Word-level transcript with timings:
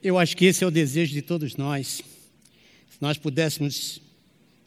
Eu 0.00 0.16
acho 0.16 0.36
que 0.36 0.44
esse 0.44 0.62
é 0.62 0.66
o 0.66 0.70
desejo 0.70 1.12
de 1.12 1.20
todos 1.20 1.56
nós. 1.56 2.04
Se 2.88 2.98
nós 3.00 3.18
pudéssemos 3.18 4.00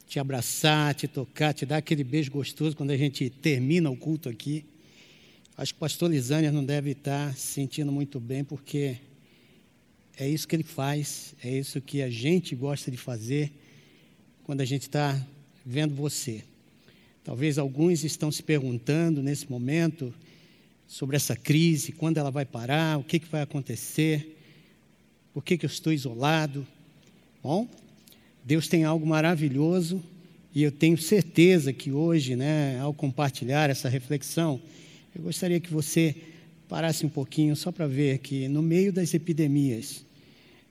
te 0.06 0.20
abraçar, 0.20 0.94
te 0.94 1.08
tocar, 1.08 1.54
te 1.54 1.66
dar 1.66 1.78
aquele 1.78 2.04
beijo 2.04 2.30
gostoso 2.30 2.76
quando 2.76 2.92
a 2.92 2.98
gente 2.98 3.30
termina 3.30 3.90
o 3.90 3.96
culto 3.96 4.28
aqui. 4.28 4.66
Acho 5.56 5.74
que 5.74 5.78
o 5.78 5.80
pastor 5.80 6.12
Lisânia 6.12 6.52
não 6.52 6.66
deve 6.66 6.92
estar 6.92 7.34
se 7.34 7.48
sentindo 7.48 7.94
muito 7.94 8.20
bem, 8.20 8.44
porque 8.44 8.98
é 10.18 10.28
isso 10.28 10.46
que 10.46 10.54
ele 10.54 10.64
faz, 10.64 11.34
é 11.42 11.50
isso 11.58 11.80
que 11.80 12.02
a 12.02 12.10
gente 12.10 12.54
gosta 12.54 12.92
de 12.92 12.98
fazer 12.98 13.54
quando 14.44 14.60
a 14.60 14.66
gente 14.66 14.82
está 14.82 15.18
vendo 15.66 15.96
você. 15.96 16.44
Talvez 17.24 17.58
alguns 17.58 18.04
estão 18.04 18.34
se 18.34 18.44
perguntando 18.44 19.24
nesse 19.24 19.50
momento 19.50 20.14
sobre 20.90 21.16
essa 21.16 21.38
crise, 21.38 21.94
quando 21.94 22.18
ela 22.18 22.32
vai 22.32 22.44
parar, 22.44 23.00
o 23.00 23.04
que, 23.04 23.18
que 23.18 23.30
vai 23.30 23.44
acontecer, 23.44 24.40
por 25.34 25.44
que, 25.44 25.58
que 25.58 25.66
eu 25.66 25.70
estou 25.70 25.94
isolado. 25.94 26.66
Bom, 27.44 27.68
Deus 28.44 28.68
tem 28.68 28.84
algo 28.84 29.06
maravilhoso 29.06 30.02
e 30.54 30.64
eu 30.64 30.72
tenho 30.72 30.98
certeza 30.98 31.72
que 31.72 31.92
hoje, 31.92 32.36
né, 32.36 32.80
ao 32.80 32.94
compartilhar 32.94 33.70
essa 33.70 33.88
reflexão, 33.88 34.62
eu 35.16 35.22
gostaria 35.24 35.60
que 35.60 35.72
você 35.72 36.16
parasse 36.68 37.06
um 37.06 37.10
pouquinho 37.10 37.56
só 37.56 37.72
para 37.72 37.88
ver 37.88 38.20
que 38.20 38.48
no 38.48 38.62
meio 38.62 38.92
das 38.92 39.14
epidemias 39.14 40.06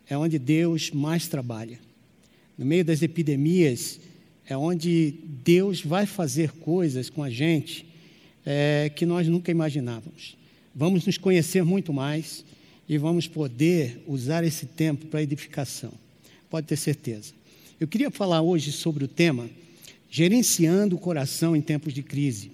é 0.08 0.16
onde 0.16 0.38
Deus 0.38 0.90
mais 0.90 1.28
trabalha. 1.28 1.78
No 2.56 2.64
meio 2.66 2.84
das 2.84 3.02
epidemias 3.02 4.00
é 4.46 4.56
onde 4.56 5.14
Deus 5.44 5.82
vai 5.82 6.06
fazer 6.06 6.52
coisas 6.52 7.08
com 7.08 7.22
a 7.22 7.30
gente 7.30 7.86
é, 8.44 8.90
que 8.94 9.06
nós 9.06 9.28
nunca 9.28 9.50
imaginávamos. 9.50 10.36
Vamos 10.74 11.06
nos 11.06 11.16
conhecer 11.16 11.64
muito 11.64 11.92
mais 11.92 12.44
e 12.90 12.98
vamos 12.98 13.28
poder 13.28 14.02
usar 14.04 14.42
esse 14.42 14.66
tempo 14.66 15.06
para 15.06 15.22
edificação. 15.22 15.92
Pode 16.50 16.66
ter 16.66 16.76
certeza. 16.76 17.32
Eu 17.78 17.86
queria 17.86 18.10
falar 18.10 18.42
hoje 18.42 18.72
sobre 18.72 19.04
o 19.04 19.08
tema 19.08 19.48
gerenciando 20.10 20.96
o 20.96 20.98
coração 20.98 21.54
em 21.54 21.60
tempos 21.60 21.94
de 21.94 22.02
crise. 22.02 22.50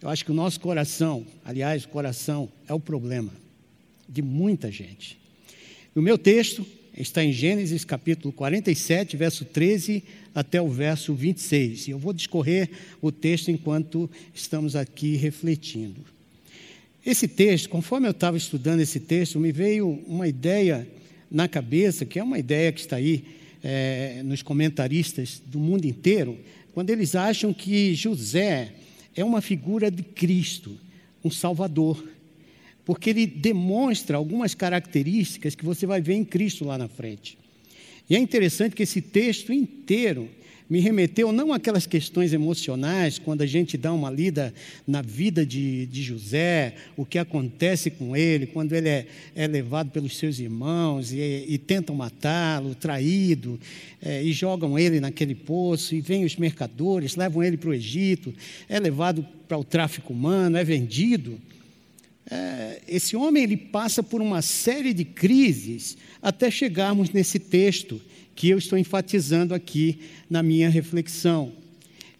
Eu 0.00 0.08
acho 0.08 0.24
que 0.24 0.30
o 0.30 0.34
nosso 0.34 0.58
coração, 0.58 1.26
aliás, 1.44 1.84
o 1.84 1.88
coração 1.88 2.48
é 2.66 2.72
o 2.72 2.80
problema 2.80 3.30
de 4.08 4.22
muita 4.22 4.72
gente. 4.72 5.18
O 5.94 6.00
meu 6.00 6.16
texto 6.16 6.64
está 6.96 7.22
em 7.22 7.30
Gênesis 7.30 7.84
capítulo 7.84 8.32
47, 8.32 9.18
verso 9.18 9.44
13 9.44 10.02
até 10.34 10.62
o 10.62 10.68
verso 10.70 11.12
26. 11.12 11.88
E 11.88 11.90
eu 11.90 11.98
vou 11.98 12.14
discorrer 12.14 12.70
o 13.02 13.12
texto 13.12 13.50
enquanto 13.50 14.10
estamos 14.34 14.74
aqui 14.74 15.14
refletindo. 15.14 16.15
Esse 17.06 17.28
texto, 17.28 17.68
conforme 17.68 18.08
eu 18.08 18.10
estava 18.10 18.36
estudando 18.36 18.80
esse 18.80 18.98
texto, 18.98 19.38
me 19.38 19.52
veio 19.52 20.02
uma 20.08 20.26
ideia 20.26 20.88
na 21.30 21.46
cabeça, 21.46 22.04
que 22.04 22.18
é 22.18 22.22
uma 22.22 22.36
ideia 22.36 22.72
que 22.72 22.80
está 22.80 22.96
aí 22.96 23.22
é, 23.62 24.22
nos 24.24 24.42
comentaristas 24.42 25.40
do 25.46 25.60
mundo 25.60 25.84
inteiro, 25.84 26.36
quando 26.74 26.90
eles 26.90 27.14
acham 27.14 27.54
que 27.54 27.94
José 27.94 28.72
é 29.14 29.24
uma 29.24 29.40
figura 29.40 29.88
de 29.88 30.02
Cristo, 30.02 30.76
um 31.22 31.30
Salvador, 31.30 32.04
porque 32.84 33.10
ele 33.10 33.24
demonstra 33.24 34.16
algumas 34.16 34.52
características 34.52 35.54
que 35.54 35.64
você 35.64 35.86
vai 35.86 36.00
ver 36.00 36.14
em 36.14 36.24
Cristo 36.24 36.64
lá 36.64 36.76
na 36.76 36.88
frente. 36.88 37.38
E 38.10 38.16
é 38.16 38.18
interessante 38.18 38.74
que 38.74 38.82
esse 38.82 39.00
texto 39.00 39.52
inteiro 39.52 40.28
me 40.68 40.80
remeteu 40.80 41.30
não 41.30 41.52
àquelas 41.52 41.86
questões 41.86 42.32
emocionais, 42.32 43.18
quando 43.18 43.42
a 43.42 43.46
gente 43.46 43.76
dá 43.76 43.92
uma 43.92 44.10
lida 44.10 44.52
na 44.86 45.00
vida 45.00 45.46
de, 45.46 45.86
de 45.86 46.02
José, 46.02 46.74
o 46.96 47.04
que 47.04 47.18
acontece 47.18 47.90
com 47.90 48.16
ele, 48.16 48.46
quando 48.46 48.72
ele 48.72 48.88
é, 48.88 49.06
é 49.34 49.46
levado 49.46 49.90
pelos 49.90 50.16
seus 50.16 50.40
irmãos 50.40 51.12
e, 51.12 51.44
e 51.48 51.56
tentam 51.56 51.94
matá-lo, 51.94 52.74
traído, 52.74 53.60
é, 54.02 54.22
e 54.22 54.32
jogam 54.32 54.78
ele 54.78 54.98
naquele 54.98 55.34
poço, 55.34 55.94
e 55.94 56.00
vêm 56.00 56.24
os 56.24 56.36
mercadores, 56.36 57.14
levam 57.14 57.44
ele 57.44 57.56
para 57.56 57.70
o 57.70 57.74
Egito, 57.74 58.34
é 58.68 58.80
levado 58.80 59.24
para 59.46 59.56
o 59.56 59.64
tráfico 59.64 60.12
humano, 60.12 60.56
é 60.56 60.64
vendido. 60.64 61.38
É, 62.28 62.80
esse 62.88 63.14
homem 63.14 63.44
ele 63.44 63.56
passa 63.56 64.02
por 64.02 64.20
uma 64.20 64.42
série 64.42 64.92
de 64.92 65.04
crises 65.04 65.96
até 66.20 66.50
chegarmos 66.50 67.10
nesse 67.10 67.38
texto 67.38 68.00
que 68.36 68.50
eu 68.50 68.58
estou 68.58 68.78
enfatizando 68.78 69.54
aqui 69.54 69.98
na 70.28 70.42
minha 70.42 70.68
reflexão. 70.68 71.52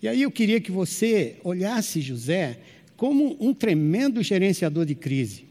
E 0.03 0.09
aí 0.09 0.23
eu 0.23 0.31
queria 0.31 0.61
que 0.61 0.73
você 0.73 1.37
olhasse 1.45 2.01
José 2.01 2.59
como 2.97 3.37
um 3.39 3.53
tremendo 3.53 4.23
gerenciador 4.23 4.87
de 4.87 4.95
crise. 4.95 5.45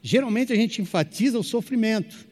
Geralmente 0.00 0.52
a 0.52 0.56
gente 0.56 0.80
enfatiza 0.80 1.36
o 1.36 1.42
sofrimento, 1.42 2.28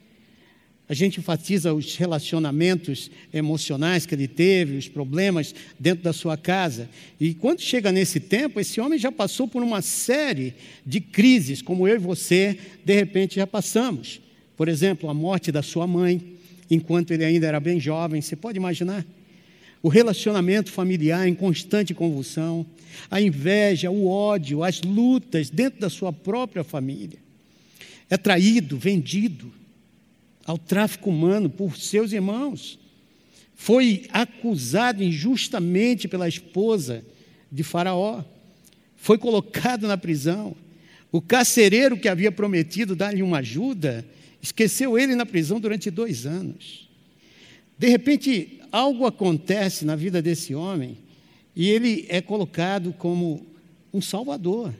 a 0.88 0.94
gente 0.94 1.18
enfatiza 1.18 1.74
os 1.74 1.96
relacionamentos 1.96 3.10
emocionais 3.34 4.06
que 4.06 4.14
ele 4.14 4.28
teve, 4.28 4.76
os 4.76 4.86
problemas 4.86 5.52
dentro 5.78 6.04
da 6.04 6.12
sua 6.12 6.36
casa. 6.36 6.88
E 7.18 7.34
quando 7.34 7.60
chega 7.60 7.90
nesse 7.90 8.20
tempo, 8.20 8.60
esse 8.60 8.80
homem 8.80 8.96
já 8.96 9.10
passou 9.10 9.48
por 9.48 9.64
uma 9.64 9.82
série 9.82 10.54
de 10.86 11.00
crises, 11.00 11.60
como 11.60 11.88
eu 11.88 11.96
e 11.96 11.98
você, 11.98 12.56
de 12.84 12.94
repente, 12.94 13.34
já 13.34 13.46
passamos. 13.48 14.20
Por 14.56 14.68
exemplo, 14.68 15.10
a 15.10 15.14
morte 15.14 15.50
da 15.50 15.60
sua 15.60 15.88
mãe, 15.88 16.35
enquanto 16.70 17.12
ele 17.12 17.24
ainda 17.24 17.46
era 17.46 17.60
bem 17.60 17.78
jovem. 17.78 18.20
Você 18.20 18.36
pode 18.36 18.58
imaginar? 18.58 19.04
O 19.82 19.88
relacionamento 19.88 20.72
familiar 20.72 21.28
em 21.28 21.34
constante 21.34 21.94
convulsão, 21.94 22.66
a 23.10 23.20
inveja, 23.20 23.90
o 23.90 24.06
ódio, 24.08 24.64
as 24.64 24.82
lutas 24.82 25.50
dentro 25.50 25.80
da 25.80 25.90
sua 25.90 26.12
própria 26.12 26.64
família. 26.64 27.18
É 28.08 28.16
traído, 28.16 28.78
vendido 28.78 29.52
ao 30.44 30.56
tráfico 30.56 31.10
humano 31.10 31.50
por 31.50 31.76
seus 31.76 32.12
irmãos. 32.12 32.78
Foi 33.54 34.06
acusado 34.10 35.02
injustamente 35.02 36.06
pela 36.06 36.28
esposa 36.28 37.04
de 37.50 37.62
Faraó. 37.62 38.22
Foi 38.96 39.18
colocado 39.18 39.88
na 39.88 39.96
prisão. 39.96 40.54
O 41.10 41.20
carcereiro 41.20 41.96
que 41.96 42.08
havia 42.08 42.30
prometido 42.30 42.94
dar-lhe 42.94 43.22
uma 43.22 43.38
ajuda 43.38 44.04
Esqueceu 44.46 44.96
ele 44.96 45.16
na 45.16 45.26
prisão 45.26 45.58
durante 45.58 45.90
dois 45.90 46.24
anos. 46.24 46.88
De 47.76 47.88
repente, 47.88 48.60
algo 48.70 49.04
acontece 49.04 49.84
na 49.84 49.96
vida 49.96 50.22
desse 50.22 50.54
homem 50.54 50.98
e 51.54 51.68
ele 51.68 52.06
é 52.08 52.20
colocado 52.20 52.92
como 52.92 53.44
um 53.92 54.00
salvador. 54.00 54.72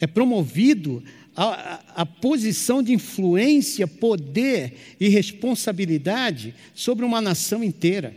É 0.00 0.06
promovido 0.06 1.04
a, 1.36 1.80
a, 1.96 2.06
posição 2.06 2.82
de 2.82 2.94
influência, 2.94 3.86
poder 3.86 4.72
e 4.98 5.06
responsabilidade 5.06 6.54
sobre 6.74 7.04
uma 7.04 7.20
nação 7.20 7.62
inteira. 7.62 8.16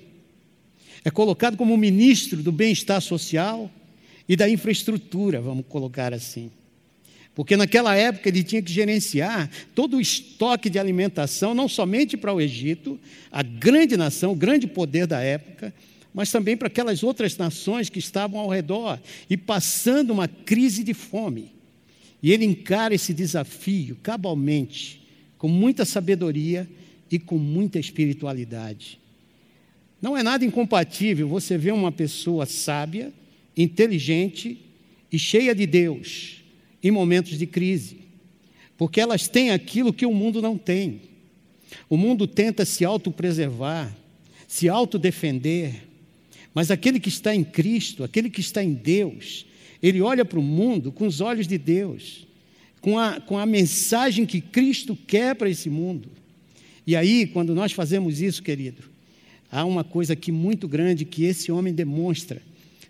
É 1.03 1.11
colocado 1.11 1.57
como 1.57 1.75
ministro 1.75 2.41
do 2.41 2.51
bem-estar 2.53 3.01
social 3.01 3.69
e 4.27 4.37
da 4.37 4.49
infraestrutura, 4.49 5.41
vamos 5.41 5.66
colocar 5.67 6.13
assim. 6.13 6.49
Porque 7.35 7.57
naquela 7.57 7.94
época 7.96 8.29
ele 8.29 8.41
tinha 8.41 8.62
que 8.62 8.72
gerenciar 8.72 9.51
todo 9.75 9.97
o 9.97 10.01
estoque 10.01 10.69
de 10.69 10.79
alimentação, 10.79 11.53
não 11.53 11.68
somente 11.68 12.16
para 12.16 12.34
o 12.34 12.40
Egito, 12.40 12.97
a 13.29 13.44
grande 13.44 13.97
nação, 13.97 14.31
o 14.31 14.35
grande 14.35 14.66
poder 14.66 15.06
da 15.06 15.19
época, 15.19 15.73
mas 16.13 16.31
também 16.31 16.56
para 16.56 16.68
aquelas 16.68 17.03
outras 17.03 17.35
nações 17.35 17.90
que 17.90 18.00
estavam 18.00 18.40
ao 18.40 18.47
redor 18.47 18.97
e 19.29 19.35
passando 19.35 20.12
uma 20.12 20.29
crise 20.29 20.81
de 20.81 20.94
fome. 20.94 21.51
E 22.23 22.31
ele 22.31 22.46
encara 22.46 22.96
esse 22.96 23.13
desafio 23.13 23.97
cabalmente, 24.02 25.02
com 25.38 25.50
muita 25.50 25.84
sabedoria 25.84 26.66
e 27.12 27.19
com 27.19 27.38
muita 27.38 27.78
espiritualidade. 27.78 28.97
Não 30.02 30.16
é 30.16 30.23
nada 30.23 30.46
incompatível 30.46 31.28
você 31.28 31.57
ver 31.57 31.73
uma 31.73 31.91
pessoa 31.91 32.46
sábia, 32.46 33.12
inteligente 33.57 34.57
e 35.12 35.19
cheia 35.19 35.53
de 35.53 35.66
Deus 35.66 36.44
em 36.85 36.91
momentos 36.91 37.40
de 37.40 37.47
crise, 37.47 37.97
porque 38.78 39.02
elas 39.02 39.28
têm 39.28 39.49
aquilo 39.49 39.91
que 39.91 40.05
o 40.05 40.14
mundo 40.14 40.40
não 40.40 40.55
tem. 40.55 41.02
O 41.90 41.97
mundo 41.97 42.28
tenta 42.28 42.64
se 42.64 42.85
autopreservar, 42.85 43.91
se 44.47 44.70
autodefender, 44.70 45.82
mas 46.53 46.70
aquele 46.70 46.99
que 46.99 47.09
está 47.09 47.34
em 47.34 47.43
Cristo, 47.43 48.03
aquele 48.03 48.29
que 48.29 48.40
está 48.40 48.64
em 48.64 48.72
Deus, 48.72 49.47
ele 49.82 49.99
olha 49.99 50.23
para 50.23 50.37
o 50.37 50.43
mundo 50.43 50.91
com 50.91 51.08
os 51.08 51.22
olhos 51.22 51.47
de 51.47 51.58
Deus, 51.58 52.28
com 52.82 52.99
a, 52.99 53.20
com 53.20 53.40
a 53.40 53.47
mensagem 53.47 54.23
que 54.23 54.40
Cristo 54.40 54.96
quer 55.08 55.34
para 55.34 55.49
esse 55.49 55.72
mundo. 55.72 56.08
E 56.85 56.96
aí, 56.96 57.26
quando 57.26 57.55
nós 57.55 57.72
fazemos 57.72 58.22
isso, 58.22 58.43
querido, 58.43 58.84
há 59.52 59.66
uma 59.66 59.84
coisa 59.84 60.14
aqui 60.14 60.32
muito 60.32 60.67
grande 60.67 61.03
que 61.03 61.23
esse 61.23 61.52
homem 61.52 61.73
demonstra 61.73 62.43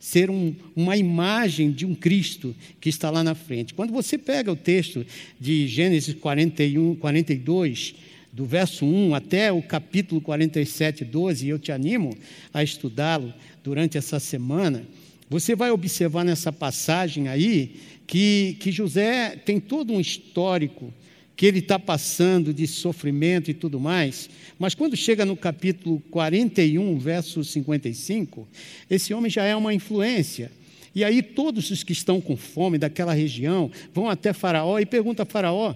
ser 0.06 0.30
um, 0.30 0.54
uma 0.76 0.96
imagem 0.96 1.72
de 1.72 1.84
um 1.84 1.96
Cristo 1.96 2.56
que 2.80 2.90
está 2.90 3.10
lá 3.10 3.24
na 3.24 3.34
frente. 3.34 3.74
Quando 3.74 3.92
você 3.92 4.20
pega 4.20 4.52
o 4.52 4.56
texto 4.56 5.04
de 5.40 5.68
Gênesis 5.68 6.14
41, 6.14 6.94
42, 6.98 7.96
do 8.32 8.46
verso 8.46 8.86
1 8.86 9.16
até 9.16 9.52
o 9.52 9.64
capítulo 9.64 10.22
47, 10.22 11.04
12, 11.04 11.48
e 11.48 11.50
eu 11.50 11.58
te 11.58 11.72
animo 11.72 12.16
a 12.54 12.64
estudá-lo 12.64 13.34
durante 13.64 13.98
essa 13.98 14.20
semana, 14.20 14.86
você 15.28 15.56
vai 15.56 15.72
observar 15.72 16.24
nessa 16.24 16.54
passagem 16.54 17.28
aí 17.28 17.76
que, 18.06 18.58
que 18.60 18.72
José 18.72 19.36
tem 19.44 19.60
todo 19.60 19.92
um 19.92 20.00
histórico 20.00 20.94
que 21.36 21.46
ele 21.46 21.60
está 21.60 21.78
passando 21.78 22.54
de 22.54 22.66
sofrimento 22.66 23.52
e 23.52 23.54
tudo 23.54 23.80
mais, 23.80 24.30
mas 24.58 24.74
quando 24.74 24.96
chega 24.96 25.26
no 25.26 25.36
capítulo 25.36 26.02
41, 26.10 26.98
verso 26.98 27.44
55, 27.44 28.48
esse 28.90 29.14
homem 29.14 29.30
já 29.30 29.44
é 29.44 29.56
uma 29.56 29.74
influência. 29.74 30.52
E 30.94 31.04
aí 31.04 31.22
todos 31.22 31.70
os 31.72 31.84
que 31.84 31.92
estão 31.92 32.22
com 32.22 32.38
fome 32.38 32.78
daquela 32.78 33.14
região 33.14 33.70
vão 33.94 34.10
até 34.10 34.32
Faraó 34.32 34.80
e 34.80 34.86
perguntam 34.86 35.24
a 35.24 35.26
Faraó: 35.26 35.76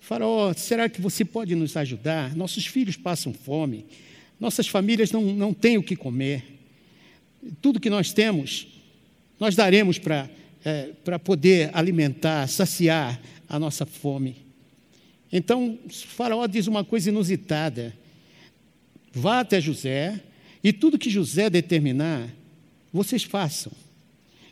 Faraó, 0.00 0.52
será 0.52 0.86
que 0.86 1.00
você 1.00 1.24
pode 1.24 1.54
nos 1.54 1.76
ajudar? 1.78 2.36
Nossos 2.36 2.66
filhos 2.66 2.96
passam 2.96 3.32
fome, 3.32 3.86
nossas 4.38 4.68
famílias 4.68 5.10
não, 5.10 5.22
não 5.22 5.54
têm 5.54 5.78
o 5.78 5.82
que 5.82 5.96
comer. 5.96 6.44
Tudo 7.62 7.80
que 7.80 7.88
nós 7.88 8.12
temos, 8.12 8.68
nós 9.38 9.56
daremos 9.56 9.98
para 9.98 10.28
é, 10.62 10.90
poder 11.24 11.70
alimentar, 11.72 12.46
saciar 12.46 13.18
a 13.48 13.58
nossa 13.58 13.86
fome. 13.86 14.49
Então, 15.32 15.78
Faraó 15.88 16.46
diz 16.46 16.66
uma 16.66 16.84
coisa 16.84 17.10
inusitada: 17.10 17.94
vá 19.12 19.40
até 19.40 19.60
José 19.60 20.20
e 20.62 20.72
tudo 20.72 20.98
que 20.98 21.08
José 21.08 21.48
determinar, 21.48 22.28
vocês 22.92 23.22
façam. 23.22 23.72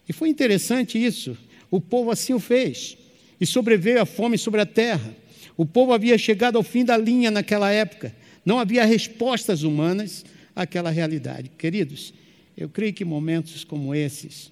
E 0.09 0.13
foi 0.13 0.29
interessante 0.29 1.03
isso. 1.03 1.37
O 1.71 1.81
povo 1.81 2.11
assim 2.11 2.33
o 2.33 2.41
fez. 2.41 2.97
E 3.41 3.47
sobreveio 3.47 4.01
a 4.01 4.07
fome 4.07 4.39
sobre 4.39 4.61
a 4.61 4.67
terra. 4.67 5.15
O 5.57 5.67
povo 5.67 5.93
havia 5.93 6.17
chegado 6.17 6.57
ao 6.57 6.63
fim 6.63 6.85
da 6.85 6.97
linha 6.97 7.31
naquela 7.31 7.71
época. 7.71 8.15
Não 8.45 8.59
havia 8.59 8.85
respostas 8.85 9.63
humanas 9.63 10.25
àquela 10.57 10.91
realidade. 10.91 11.51
Queridos, 11.59 12.15
eu 12.57 12.69
creio 12.69 12.95
que 12.95 13.05
momentos 13.05 13.65
como 13.65 13.95
esses, 13.95 14.51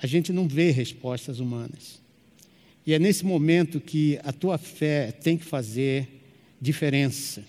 a 0.00 0.06
gente 0.06 0.32
não 0.32 0.46
vê 0.46 0.70
respostas 0.70 1.40
humanas. 1.40 2.00
E 2.86 2.94
é 2.94 2.98
nesse 2.98 3.24
momento 3.24 3.80
que 3.80 4.18
a 4.22 4.32
tua 4.32 4.56
fé 4.58 5.10
tem 5.10 5.36
que 5.36 5.44
fazer 5.44 6.08
diferença. 6.60 7.42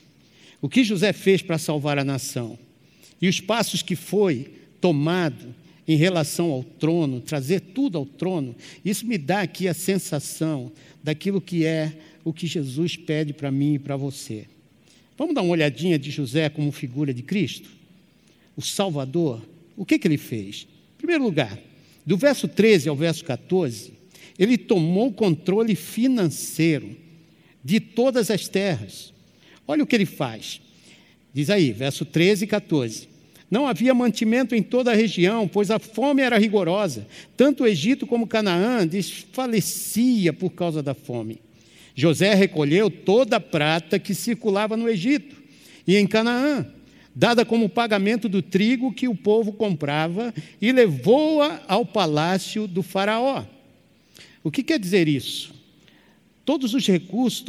O 0.61 0.67
que 0.67 0.83
José 0.83 1.13
fez 1.13 1.41
para 1.41 1.57
salvar 1.57 1.99
a 1.99 2.03
nação 2.03 2.57
e 3.21 3.27
os 3.27 3.39
passos 3.39 3.81
que 3.81 3.95
foi 3.95 4.51
tomado 4.81 5.53
em 5.87 5.95
relação 5.95 6.51
ao 6.51 6.63
trono, 6.63 7.21
trazer 7.21 7.61
tudo 7.61 7.97
ao 7.97 8.05
trono, 8.05 8.55
isso 8.83 9.05
me 9.05 9.17
dá 9.17 9.41
aqui 9.41 9.67
a 9.67 9.73
sensação 9.73 10.71
daquilo 11.03 11.39
que 11.39 11.65
é 11.65 11.93
o 12.25 12.33
que 12.33 12.45
Jesus 12.45 12.97
pede 12.97 13.31
para 13.31 13.51
mim 13.51 13.75
e 13.75 13.79
para 13.79 13.95
você. 13.95 14.45
Vamos 15.17 15.33
dar 15.33 15.41
uma 15.41 15.53
olhadinha 15.53 15.97
de 15.97 16.11
José 16.11 16.49
como 16.49 16.71
figura 16.71 17.13
de 17.13 17.23
Cristo? 17.23 17.69
O 18.55 18.61
Salvador, 18.61 19.41
o 19.77 19.85
que, 19.85 19.97
que 19.97 20.07
ele 20.07 20.17
fez? 20.17 20.67
Em 20.95 20.97
primeiro 20.97 21.23
lugar, 21.23 21.57
do 22.05 22.17
verso 22.17 22.47
13 22.47 22.89
ao 22.89 22.95
verso 22.95 23.23
14, 23.23 23.93
ele 24.37 24.57
tomou 24.57 25.07
o 25.07 25.13
controle 25.13 25.75
financeiro 25.75 26.95
de 27.63 27.79
todas 27.79 28.31
as 28.31 28.47
terras. 28.47 29.13
Olha 29.67 29.83
o 29.83 29.87
que 29.87 29.95
ele 29.95 30.05
faz. 30.05 30.61
Diz 31.33 31.49
aí, 31.49 31.71
verso 31.71 32.05
13 32.05 32.45
e 32.45 32.47
14. 32.47 33.09
Não 33.49 33.67
havia 33.67 33.93
mantimento 33.93 34.53
em 34.53 34.61
toda 34.61 34.91
a 34.91 34.95
região, 34.95 35.47
pois 35.47 35.71
a 35.71 35.79
fome 35.79 36.21
era 36.21 36.37
rigorosa. 36.37 37.07
Tanto 37.35 37.63
o 37.63 37.67
Egito 37.67 38.05
como 38.05 38.27
Canaã 38.27 38.85
desfalecia 38.85 40.33
por 40.33 40.51
causa 40.51 40.83
da 40.83 40.93
fome. 40.93 41.39
José 41.95 42.33
recolheu 42.33 42.89
toda 42.89 43.37
a 43.37 43.39
prata 43.39 43.97
que 43.97 44.13
circulava 44.13 44.77
no 44.77 44.87
Egito 44.87 45.35
e 45.87 45.95
em 45.95 46.05
Canaã, 46.05 46.65
dada 47.15 47.45
como 47.45 47.69
pagamento 47.69 48.29
do 48.29 48.41
trigo 48.41 48.93
que 48.93 49.07
o 49.07 49.15
povo 49.15 49.53
comprava, 49.53 50.33
e 50.61 50.71
levou-a 50.71 51.61
ao 51.67 51.85
palácio 51.85 52.67
do 52.67 52.83
Faraó. 52.83 53.45
O 54.47 54.51
que 54.51 54.63
quer 54.63 54.79
dizer 54.79 55.09
isso? 55.09 55.53
Todos 56.45 56.73
os 56.73 56.87
recursos, 56.87 57.43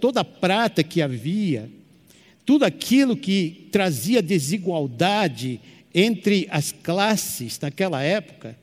toda 0.00 0.20
a 0.20 0.24
prata 0.24 0.84
que 0.84 1.02
havia, 1.02 1.68
tudo 2.44 2.64
aquilo 2.64 3.16
que 3.16 3.66
trazia 3.72 4.22
desigualdade 4.22 5.60
entre 5.92 6.46
as 6.48 6.70
classes 6.70 7.58
naquela 7.58 8.00
época, 8.00 8.56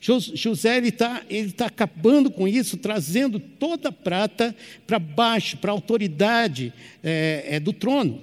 José 0.00 0.80
está 0.80 1.22
ele 1.30 1.52
tá 1.52 1.66
acabando 1.66 2.28
com 2.28 2.48
isso, 2.48 2.76
trazendo 2.76 3.38
toda 3.38 3.90
a 3.90 3.92
prata 3.92 4.52
para 4.84 4.98
baixo, 4.98 5.58
para 5.58 5.70
a 5.70 5.74
autoridade 5.74 6.72
é, 7.04 7.44
é, 7.50 7.60
do 7.60 7.72
trono. 7.72 8.20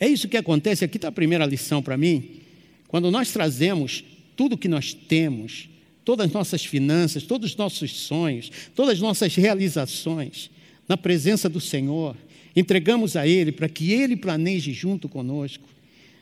É 0.00 0.08
isso 0.08 0.26
que 0.26 0.36
acontece, 0.36 0.84
aqui 0.84 0.96
está 0.96 1.06
a 1.06 1.12
primeira 1.12 1.46
lição 1.46 1.80
para 1.80 1.96
mim. 1.96 2.40
Quando 2.88 3.08
nós 3.08 3.30
trazemos 3.30 4.02
tudo 4.34 4.58
que 4.58 4.66
nós 4.66 4.92
temos, 4.92 5.70
todas 6.04 6.26
as 6.26 6.32
nossas 6.32 6.64
finanças, 6.64 7.22
todos 7.22 7.50
os 7.50 7.56
nossos 7.56 7.92
sonhos, 7.92 8.50
todas 8.74 8.94
as 8.94 9.00
nossas 9.00 9.34
realizações, 9.34 10.50
na 10.88 10.96
presença 10.96 11.48
do 11.48 11.60
Senhor, 11.60 12.16
entregamos 12.54 13.16
a 13.16 13.26
Ele 13.26 13.52
para 13.52 13.68
que 13.68 13.92
Ele 13.92 14.16
planeje 14.16 14.72
junto 14.72 15.08
conosco. 15.08 15.68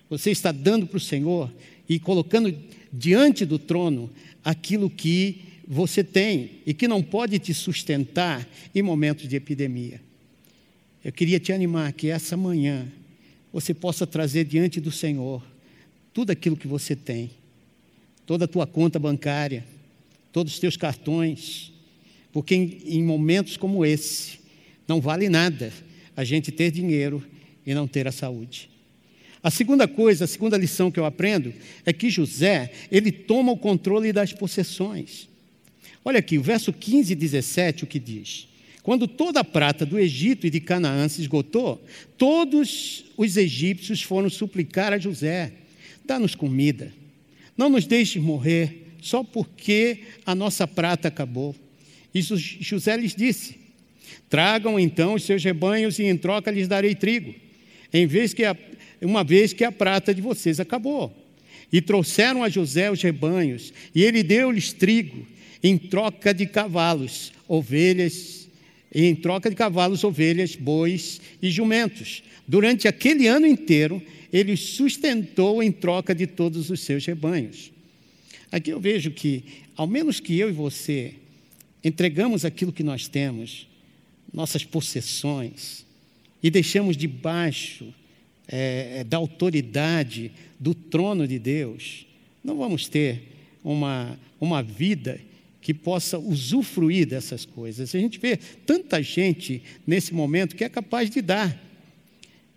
Você 0.09 0.31
está 0.31 0.53
dando 0.53 0.87
para 0.87 0.97
o 0.97 1.01
Senhor 1.01 1.51
e 1.89 1.99
colocando 1.99 2.55
diante 2.93 3.45
do 3.45 3.59
trono 3.59 4.11
aquilo 4.45 4.91
que 4.91 5.43
você 5.67 6.03
tem 6.03 6.51
e 6.67 6.75
que 6.75 6.89
não 6.89 7.03
pode 7.03 7.39
te 7.39 7.55
sustentar 7.55 8.47
em 8.75 8.83
momentos 8.83 9.29
de 9.29 9.37
epidemia. 9.37 10.01
Eu 11.05 11.13
queria 11.13 11.41
te 11.41 11.53
animar 11.53 11.93
que 11.93 12.09
essa 12.09 12.37
manhã 12.37 12.87
você 13.53 13.73
possa 13.73 14.07
trazer 14.07 14.45
diante 14.45 14.81
do 14.81 14.93
Senhor 14.93 15.43
tudo 16.13 16.31
aquilo 16.31 16.57
que 16.57 16.67
você 16.67 16.95
tem, 16.95 17.31
toda 18.31 18.45
a 18.45 18.49
tua 18.49 18.65
conta 18.65 18.97
bancária, 18.97 19.65
todos 20.33 20.53
os 20.53 20.61
teus 20.61 20.77
cartões, 20.77 21.73
porque 22.33 22.55
em, 22.55 22.79
em 22.87 23.03
momentos 23.03 23.57
como 23.57 23.85
esse 23.85 24.39
não 24.87 25.01
vale 25.01 25.29
nada 25.29 25.73
a 26.17 26.23
gente 26.23 26.53
ter 26.53 26.71
dinheiro 26.71 27.27
e 27.67 27.75
não 27.75 27.89
ter 27.89 28.07
a 28.07 28.13
saúde. 28.13 28.71
A 29.43 29.51
segunda 29.51 29.89
coisa, 29.89 30.27
a 30.27 30.29
segunda 30.29 30.57
lição 30.57 30.93
que 30.93 31.01
eu 31.01 31.05
aprendo 31.05 31.53
é 31.85 31.93
que 31.93 32.09
José, 32.09 32.71
ele 32.89 33.11
toma 33.11 33.51
o 33.51 33.57
controle 33.57 34.13
das 34.13 34.33
possessões. 34.33 35.29
Olha 36.05 36.21
aqui, 36.21 36.39
o 36.39 36.43
verso 36.43 36.73
15 36.73 37.13
e 37.13 37.17
17, 37.17 37.83
o 37.83 37.87
que 37.89 37.99
diz? 37.99 38.47
Quando 38.85 39.09
toda 39.09 39.41
a 39.41 39.45
prata 39.45 39.85
do 39.85 39.99
Egito 39.99 40.47
e 40.47 40.51
de 40.51 40.61
Canaã 40.61 41.09
se 41.09 41.21
esgotou, 41.21 41.85
todos 42.17 43.07
os 43.17 43.37
egípcios 43.37 44.01
foram 44.01 44.31
suplicar 44.31 44.93
a 44.93 44.99
José: 44.99 45.53
dá-nos 46.05 46.37
comida, 46.37 47.00
não 47.61 47.69
nos 47.69 47.87
deixes 47.87 48.23
morrer, 48.23 48.87
só 49.03 49.23
porque 49.23 50.05
a 50.25 50.35
nossa 50.35 50.67
prata 50.67 51.09
acabou. 51.09 51.55
Isso 52.15 52.35
José 52.39 52.97
lhes 52.97 53.15
disse: 53.15 53.61
Tragam 54.31 54.81
então 54.81 55.13
os 55.13 55.25
seus 55.25 55.45
rebanhos 55.45 55.99
e 55.99 56.05
em 56.05 56.17
troca 56.17 56.51
lhes 56.51 56.67
darei 56.67 56.95
trigo, 56.95 57.35
em 57.93 58.07
vez 58.07 58.33
que 58.33 58.47
a, 58.47 58.57
uma 59.03 59.23
vez 59.23 59.53
que 59.53 59.63
a 59.63 59.71
prata 59.71 60.15
de 60.15 60.23
vocês 60.23 60.59
acabou. 60.59 61.15
E 61.71 61.83
trouxeram 61.83 62.43
a 62.43 62.49
José 62.49 62.91
os 62.91 63.03
rebanhos, 63.03 63.75
e 63.95 64.03
ele 64.03 64.23
deu-lhes 64.23 64.73
trigo 64.73 65.27
em 65.63 65.77
troca 65.77 66.33
de 66.33 66.47
cavalos, 66.47 67.31
ovelhas, 67.47 68.40
em 68.93 69.15
troca 69.15 69.49
de 69.49 69.57
cavalos, 69.57 70.05
ovelhas, 70.05 70.57
bois 70.57 71.21
e 71.41 71.51
jumentos. 71.51 72.23
Durante 72.47 72.89
aquele 72.89 73.27
ano 73.27 73.47
inteiro, 73.47 74.03
ele 74.33 74.57
sustentou 74.57 75.63
em 75.63 75.71
troca 75.71 76.15
de 76.15 76.27
todos 76.27 76.71
os 76.71 76.81
seus 76.81 77.05
rebanhos. 77.07 77.71
Aqui 78.51 78.71
eu 78.71 78.81
vejo 78.81 79.11
que, 79.11 79.45
ao 79.77 79.87
menos 79.87 80.19
que 80.19 80.37
eu 80.37 80.49
e 80.49 80.53
você 80.53 81.15
entregamos 81.83 82.45
aquilo 82.45 82.73
que 82.73 82.83
nós 82.83 83.07
temos, 83.07 83.67
nossas 84.33 84.65
possessões, 84.65 85.87
e 86.43 86.51
deixamos 86.51 86.97
debaixo 86.97 87.93
é, 88.49 88.99
é, 88.99 89.05
da 89.05 89.17
autoridade 89.17 90.33
do 90.59 90.75
trono 90.75 91.27
de 91.27 91.39
Deus, 91.39 92.07
não 92.43 92.57
vamos 92.57 92.89
ter 92.89 93.23
uma, 93.63 94.19
uma 94.41 94.63
vida 94.63 95.21
que 95.61 95.75
possa 95.75 96.19
usufruir 96.19 97.07
dessas 97.07 97.45
coisas. 97.45 97.95
A 97.95 97.99
gente 97.99 98.19
vê 98.19 98.37
tanta 98.37 99.03
gente 99.03 99.63
nesse 99.87 100.15
momento 100.15 100.57
que 100.57 100.65
é 100.65 100.69
capaz 100.69 101.11
de 101.11 101.21
dar, 101.21 101.61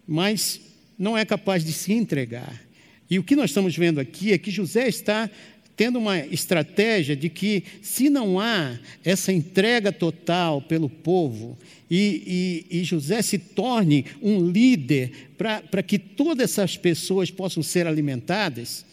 mas 0.07 0.61
não 0.97 1.17
é 1.17 1.25
capaz 1.25 1.63
de 1.63 1.73
se 1.73 1.93
entregar. 1.93 2.61
E 3.09 3.19
o 3.19 3.23
que 3.23 3.35
nós 3.35 3.49
estamos 3.49 3.75
vendo 3.75 3.99
aqui 3.99 4.31
é 4.31 4.37
que 4.37 4.49
José 4.49 4.87
está 4.87 5.29
tendo 5.75 5.97
uma 5.97 6.19
estratégia 6.19 7.15
de 7.15 7.29
que, 7.29 7.63
se 7.81 8.09
não 8.09 8.39
há 8.39 8.77
essa 9.03 9.33
entrega 9.33 9.91
total 9.91 10.61
pelo 10.61 10.89
povo, 10.89 11.57
e, 11.89 12.65
e, 12.69 12.79
e 12.79 12.83
José 12.83 13.21
se 13.21 13.37
torne 13.37 14.05
um 14.21 14.49
líder 14.49 15.31
para 15.37 15.83
que 15.83 15.97
todas 15.99 16.51
essas 16.51 16.77
pessoas 16.77 17.29
possam 17.31 17.61
ser 17.61 17.87
alimentadas, 17.87 18.85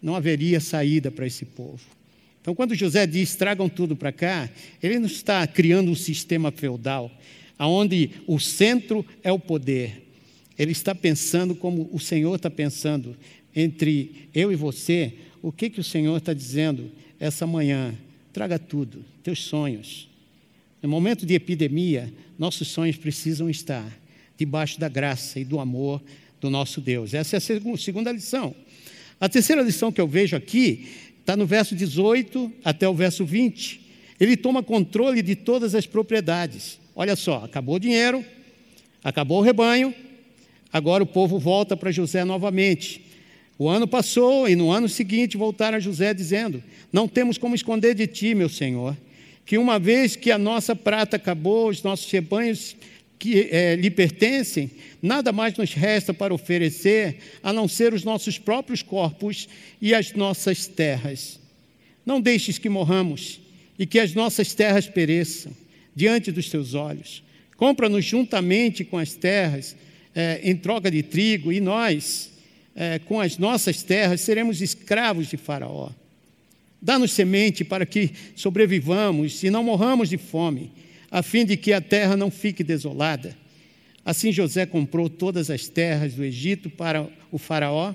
não 0.00 0.14
haveria 0.14 0.60
saída 0.60 1.10
para 1.10 1.26
esse 1.26 1.44
povo. 1.44 1.97
Então, 2.40 2.54
quando 2.54 2.74
José 2.74 3.06
diz 3.06 3.34
tragam 3.34 3.68
tudo 3.68 3.96
para 3.96 4.12
cá, 4.12 4.48
ele 4.82 4.98
não 4.98 5.06
está 5.06 5.46
criando 5.46 5.90
um 5.90 5.94
sistema 5.94 6.50
feudal, 6.50 7.10
onde 7.58 8.10
o 8.26 8.38
centro 8.38 9.04
é 9.22 9.32
o 9.32 9.38
poder. 9.38 10.06
Ele 10.58 10.72
está 10.72 10.94
pensando 10.94 11.54
como 11.54 11.88
o 11.92 12.00
Senhor 12.00 12.34
está 12.34 12.50
pensando 12.50 13.16
entre 13.54 14.28
eu 14.34 14.52
e 14.52 14.56
você, 14.56 15.14
o 15.42 15.52
que, 15.52 15.70
que 15.70 15.80
o 15.80 15.84
Senhor 15.84 16.16
está 16.16 16.32
dizendo 16.32 16.90
essa 17.18 17.46
manhã? 17.46 17.94
Traga 18.32 18.58
tudo, 18.58 19.04
teus 19.22 19.42
sonhos, 19.42 20.08
No 20.80 20.88
momento 20.88 21.26
de 21.26 21.34
epidemia, 21.34 22.12
nossos 22.38 22.68
sonhos 22.68 22.96
precisam 22.96 23.50
estar 23.50 23.84
debaixo 24.36 24.78
da 24.78 24.88
graça 24.88 25.40
e 25.40 25.44
do 25.44 25.58
amor 25.58 26.00
do 26.40 26.48
nosso 26.48 26.80
Deus. 26.80 27.14
Essa 27.14 27.36
é 27.36 27.38
a 27.38 27.76
segunda 27.76 28.12
lição. 28.12 28.54
A 29.20 29.28
terceira 29.28 29.62
lição 29.62 29.90
que 29.90 30.00
eu 30.00 30.06
vejo 30.06 30.36
aqui 30.36 30.86
está 31.28 31.36
no 31.36 31.44
verso 31.44 31.76
18 31.76 32.50
até 32.64 32.88
o 32.88 32.94
verso 32.94 33.22
20. 33.22 33.82
Ele 34.18 34.34
toma 34.34 34.62
controle 34.62 35.20
de 35.20 35.36
todas 35.36 35.74
as 35.74 35.86
propriedades. 35.86 36.80
Olha 36.96 37.14
só, 37.16 37.44
acabou 37.44 37.74
o 37.74 37.78
dinheiro, 37.78 38.24
acabou 39.04 39.40
o 39.40 39.42
rebanho, 39.42 39.94
agora 40.72 41.02
o 41.02 41.06
povo 41.06 41.38
volta 41.38 41.76
para 41.76 41.92
José 41.92 42.24
novamente. 42.24 43.04
O 43.58 43.68
ano 43.68 43.86
passou 43.86 44.48
e 44.48 44.56
no 44.56 44.70
ano 44.70 44.88
seguinte 44.88 45.36
voltaram 45.36 45.76
a 45.76 45.80
José 45.80 46.14
dizendo: 46.14 46.62
Não 46.90 47.06
temos 47.06 47.36
como 47.36 47.54
esconder 47.54 47.94
de 47.94 48.06
ti, 48.06 48.34
meu 48.34 48.48
senhor, 48.48 48.96
que 49.44 49.58
uma 49.58 49.78
vez 49.78 50.16
que 50.16 50.30
a 50.30 50.38
nossa 50.38 50.74
prata 50.74 51.16
acabou, 51.16 51.68
os 51.68 51.82
nossos 51.82 52.10
rebanhos 52.10 52.74
que 53.18 53.48
é, 53.50 53.74
lhe 53.74 53.90
pertencem, 53.90 54.70
nada 55.02 55.32
mais 55.32 55.56
nos 55.56 55.72
resta 55.72 56.14
para 56.14 56.32
oferecer 56.32 57.16
a 57.42 57.52
não 57.52 57.66
ser 57.66 57.92
os 57.92 58.04
nossos 58.04 58.38
próprios 58.38 58.82
corpos 58.82 59.48
e 59.80 59.94
as 59.94 60.12
nossas 60.12 60.66
terras. 60.66 61.40
Não 62.06 62.20
deixes 62.20 62.58
que 62.58 62.68
morramos 62.68 63.40
e 63.78 63.86
que 63.86 63.98
as 63.98 64.14
nossas 64.14 64.54
terras 64.54 64.86
pereçam 64.86 65.52
diante 65.94 66.30
dos 66.30 66.48
teus 66.48 66.74
olhos. 66.74 67.22
Compra-nos 67.56 68.04
juntamente 68.04 68.84
com 68.84 68.96
as 68.96 69.14
terras 69.14 69.74
é, 70.14 70.40
em 70.42 70.56
troca 70.56 70.90
de 70.90 71.02
trigo, 71.02 71.52
e 71.52 71.60
nós, 71.60 72.30
é, 72.74 72.98
com 73.00 73.20
as 73.20 73.36
nossas 73.36 73.82
terras, 73.82 74.20
seremos 74.20 74.60
escravos 74.60 75.28
de 75.28 75.36
Faraó. 75.36 75.90
Dá-nos 76.80 77.12
semente 77.12 77.64
para 77.64 77.84
que 77.84 78.10
sobrevivamos 78.36 79.42
e 79.42 79.50
não 79.50 79.64
morramos 79.64 80.08
de 80.08 80.16
fome 80.16 80.70
a 81.10 81.22
fim 81.22 81.44
de 81.44 81.56
que 81.56 81.72
a 81.72 81.80
terra 81.80 82.16
não 82.16 82.30
fique 82.30 82.62
desolada. 82.62 83.36
Assim 84.04 84.32
José 84.32 84.66
comprou 84.66 85.08
todas 85.08 85.50
as 85.50 85.68
terras 85.68 86.14
do 86.14 86.24
Egito 86.24 86.70
para 86.70 87.08
o 87.30 87.38
Faraó. 87.38 87.94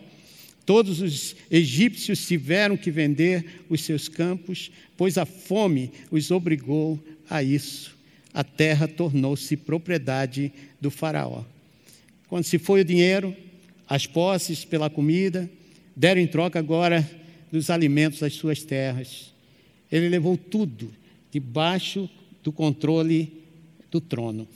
Todos 0.65 1.01
os 1.01 1.35
egípcios 1.49 2.25
tiveram 2.25 2.77
que 2.77 2.91
vender 2.91 3.63
os 3.69 3.81
seus 3.81 4.07
campos, 4.07 4.71
pois 4.95 5.17
a 5.17 5.25
fome 5.25 5.91
os 6.11 6.31
obrigou 6.31 7.03
a 7.29 7.43
isso. 7.43 7.97
A 8.33 8.43
terra 8.43 8.87
tornou-se 8.87 9.57
propriedade 9.57 10.51
do 10.79 10.89
Faraó. 10.89 11.43
Quando 12.27 12.45
se 12.45 12.57
foi 12.57 12.81
o 12.81 12.85
dinheiro, 12.85 13.35
as 13.87 14.07
posses 14.07 14.63
pela 14.63 14.89
comida, 14.89 15.49
deram 15.95 16.21
em 16.21 16.27
troca 16.27 16.57
agora 16.57 17.07
dos 17.51 17.69
alimentos 17.69 18.19
das 18.19 18.33
suas 18.33 18.63
terras. 18.63 19.33
Ele 19.91 20.09
levou 20.09 20.37
tudo 20.37 20.91
debaixo 21.29 22.09
do 22.43 22.51
controle 22.51 23.41
do 23.89 24.01
trono. 24.01 24.47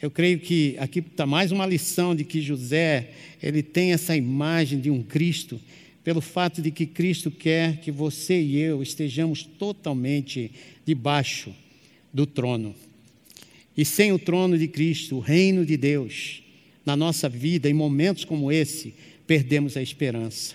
Eu 0.00 0.10
creio 0.10 0.38
que 0.38 0.76
aqui 0.78 0.98
está 0.98 1.26
mais 1.26 1.52
uma 1.52 1.66
lição 1.66 2.14
de 2.14 2.24
que 2.24 2.40
José 2.40 3.10
ele 3.42 3.62
tem 3.62 3.92
essa 3.92 4.16
imagem 4.16 4.80
de 4.80 4.90
um 4.90 5.02
Cristo, 5.02 5.60
pelo 6.02 6.20
fato 6.20 6.62
de 6.62 6.70
que 6.70 6.86
Cristo 6.86 7.30
quer 7.30 7.80
que 7.80 7.90
você 7.90 8.40
e 8.40 8.58
eu 8.58 8.82
estejamos 8.82 9.42
totalmente 9.42 10.50
debaixo 10.84 11.52
do 12.12 12.26
trono. 12.26 12.74
E 13.76 13.84
sem 13.84 14.12
o 14.12 14.18
trono 14.18 14.58
de 14.58 14.68
Cristo, 14.68 15.16
o 15.16 15.20
reino 15.20 15.66
de 15.66 15.76
Deus, 15.76 16.42
na 16.84 16.96
nossa 16.96 17.28
vida, 17.28 17.68
em 17.68 17.74
momentos 17.74 18.24
como 18.24 18.52
esse, 18.52 18.94
perdemos 19.26 19.76
a 19.76 19.82
esperança. 19.82 20.54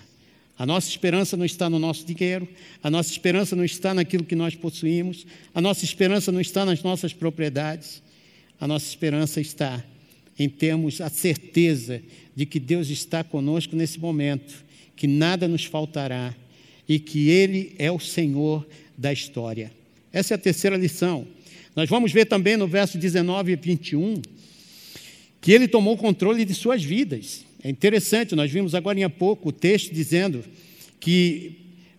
A 0.62 0.66
nossa 0.68 0.88
esperança 0.88 1.36
não 1.36 1.44
está 1.44 1.68
no 1.72 1.80
nosso 1.80 2.06
dinheiro, 2.06 2.48
a 2.84 2.90
nossa 2.92 3.12
esperança 3.12 3.56
não 3.56 3.66
está 3.66 3.96
naquilo 3.96 4.24
que 4.24 4.36
nós 4.36 4.54
possuímos, 4.54 5.26
a 5.56 5.60
nossa 5.60 5.84
esperança 5.84 6.32
não 6.32 6.40
está 6.40 6.64
nas 6.64 6.84
nossas 6.84 7.14
propriedades, 7.14 8.00
a 8.60 8.68
nossa 8.68 8.88
esperança 8.88 9.42
está 9.42 9.84
em 10.38 10.48
termos 10.48 11.02
a 11.02 11.10
certeza 11.10 12.00
de 12.36 12.46
que 12.46 12.60
Deus 12.60 12.92
está 12.92 13.24
conosco 13.24 13.76
nesse 13.76 14.00
momento, 14.00 14.64
que 14.96 15.08
nada 15.08 15.48
nos 15.48 15.66
faltará 15.66 16.32
e 16.88 17.00
que 17.00 17.28
Ele 17.30 17.74
é 17.80 17.92
o 17.92 18.00
Senhor 18.00 18.64
da 18.96 19.12
história. 19.12 19.72
Essa 20.14 20.36
é 20.36 20.36
a 20.36 20.38
terceira 20.38 20.78
lição. 20.78 21.26
Nós 21.76 21.90
vamos 21.90 22.12
ver 22.12 22.26
também 22.26 22.56
no 22.56 22.68
verso 22.68 23.00
19 23.00 23.54
e 23.54 23.56
21 23.56 24.22
que 25.42 25.52
Ele 25.52 25.68
tomou 25.68 25.98
controle 25.98 26.46
de 26.46 26.54
suas 26.54 26.84
vidas. 26.84 27.50
É 27.64 27.70
interessante, 27.70 28.36
nós 28.36 28.52
vimos 28.52 28.74
agora 28.74 29.06
há 29.06 29.10
pouco 29.10 29.50
o 29.50 29.52
texto 29.52 29.94
dizendo 29.94 30.44
que 31.00 31.58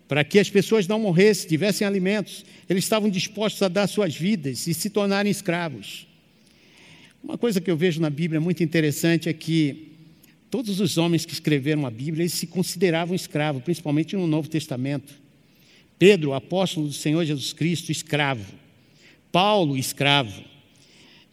para 0.08 0.24
que 0.24 0.38
as 0.38 0.50
pessoas 0.50 0.86
não 0.86 0.98
morressem, 0.98 1.48
tivessem 1.48 1.86
alimentos, 1.86 2.44
eles 2.68 2.84
estavam 2.84 3.08
dispostos 3.08 3.62
a 3.62 3.68
dar 3.68 3.86
suas 3.86 4.14
vidas 4.14 4.66
e 4.66 4.74
se 4.74 4.90
tornarem 4.90 5.30
escravos. 5.30 6.06
Uma 7.22 7.38
coisa 7.38 7.60
que 7.60 7.70
eu 7.70 7.76
vejo 7.76 8.00
na 8.00 8.10
Bíblia 8.10 8.40
muito 8.40 8.62
interessante 8.62 9.28
é 9.28 9.32
que 9.32 9.92
todos 10.50 10.80
os 10.80 10.98
homens 10.98 11.24
que 11.24 11.32
escreveram 11.32 11.86
a 11.86 11.90
Bíblia, 11.90 12.24
eles 12.24 12.34
se 12.34 12.46
consideravam 12.46 13.14
escravos, 13.14 13.62
principalmente 13.62 14.16
no 14.16 14.26
Novo 14.26 14.48
Testamento. 14.48 15.14
Pedro, 15.98 16.34
apóstolo 16.34 16.88
do 16.88 16.92
Senhor 16.92 17.24
Jesus 17.24 17.52
Cristo, 17.52 17.90
escravo. 17.90 18.52
Paulo, 19.30 19.78
escravo. 19.78 20.42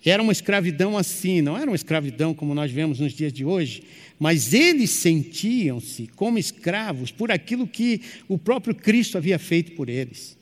Era 0.06 0.24
uma 0.24 0.32
escravidão 0.32 0.98
assim, 0.98 1.42
não 1.42 1.58
era 1.58 1.70
uma 1.70 1.76
escravidão 1.76 2.34
como 2.34 2.56
nós 2.56 2.72
vemos 2.72 3.00
nos 3.00 3.14
dias 3.14 3.34
de 3.34 3.44
hoje, 3.44 3.84
mas 4.18 4.54
eles 4.54 4.92
sentiam-se 4.92 6.08
como 6.16 6.40
escravos 6.40 7.12
por 7.12 7.32
aquilo 7.32 7.68
que 7.68 8.02
o 8.28 8.38
próprio 8.38 8.74
Cristo 8.74 9.18
havia 9.18 9.38
feito 9.38 9.74
por 9.74 9.90
eles. 9.90 10.38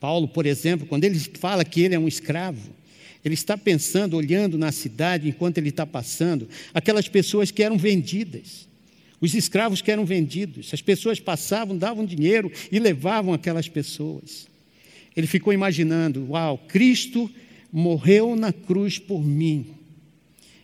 Paulo, 0.00 0.26
por 0.26 0.46
exemplo, 0.46 0.86
quando 0.86 1.04
ele 1.04 1.18
fala 1.18 1.64
que 1.64 1.80
ele 1.80 1.94
é 1.94 1.98
um 1.98 2.08
escravo, 2.08 2.70
ele 3.24 3.34
está 3.34 3.56
pensando, 3.56 4.16
olhando 4.16 4.58
na 4.58 4.70
cidade 4.70 5.28
enquanto 5.28 5.58
ele 5.58 5.70
está 5.70 5.86
passando, 5.86 6.48
aquelas 6.74 7.08
pessoas 7.08 7.50
que 7.50 7.62
eram 7.62 7.76
vendidas, 7.76 8.68
os 9.20 9.34
escravos 9.34 9.80
que 9.80 9.90
eram 9.90 10.04
vendidos, 10.04 10.70
as 10.72 10.82
pessoas 10.82 11.18
passavam, 11.18 11.76
davam 11.76 12.04
dinheiro 12.04 12.52
e 12.70 12.78
levavam 12.78 13.32
aquelas 13.32 13.68
pessoas. 13.68 14.46
Ele 15.16 15.26
ficou 15.26 15.52
imaginando: 15.52 16.26
uau, 16.30 16.58
Cristo 16.68 17.30
morreu 17.76 18.34
na 18.34 18.54
cruz 18.54 18.98
por 18.98 19.22
mim. 19.22 19.66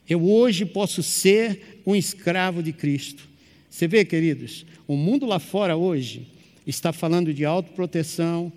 Eu 0.09 0.25
hoje 0.25 0.64
posso 0.64 1.02
ser 1.02 1.83
um 1.85 1.95
escravo 1.95 2.62
de 2.62 2.73
Cristo. 2.73 3.28
Você 3.69 3.87
vê, 3.87 4.02
queridos, 4.02 4.64
o 4.88 4.97
mundo 4.97 5.26
lá 5.26 5.38
fora 5.38 5.76
hoje 5.76 6.26
está 6.66 6.90
falando 6.90 7.35
de 7.35 7.45
autoproteção, 7.45 8.50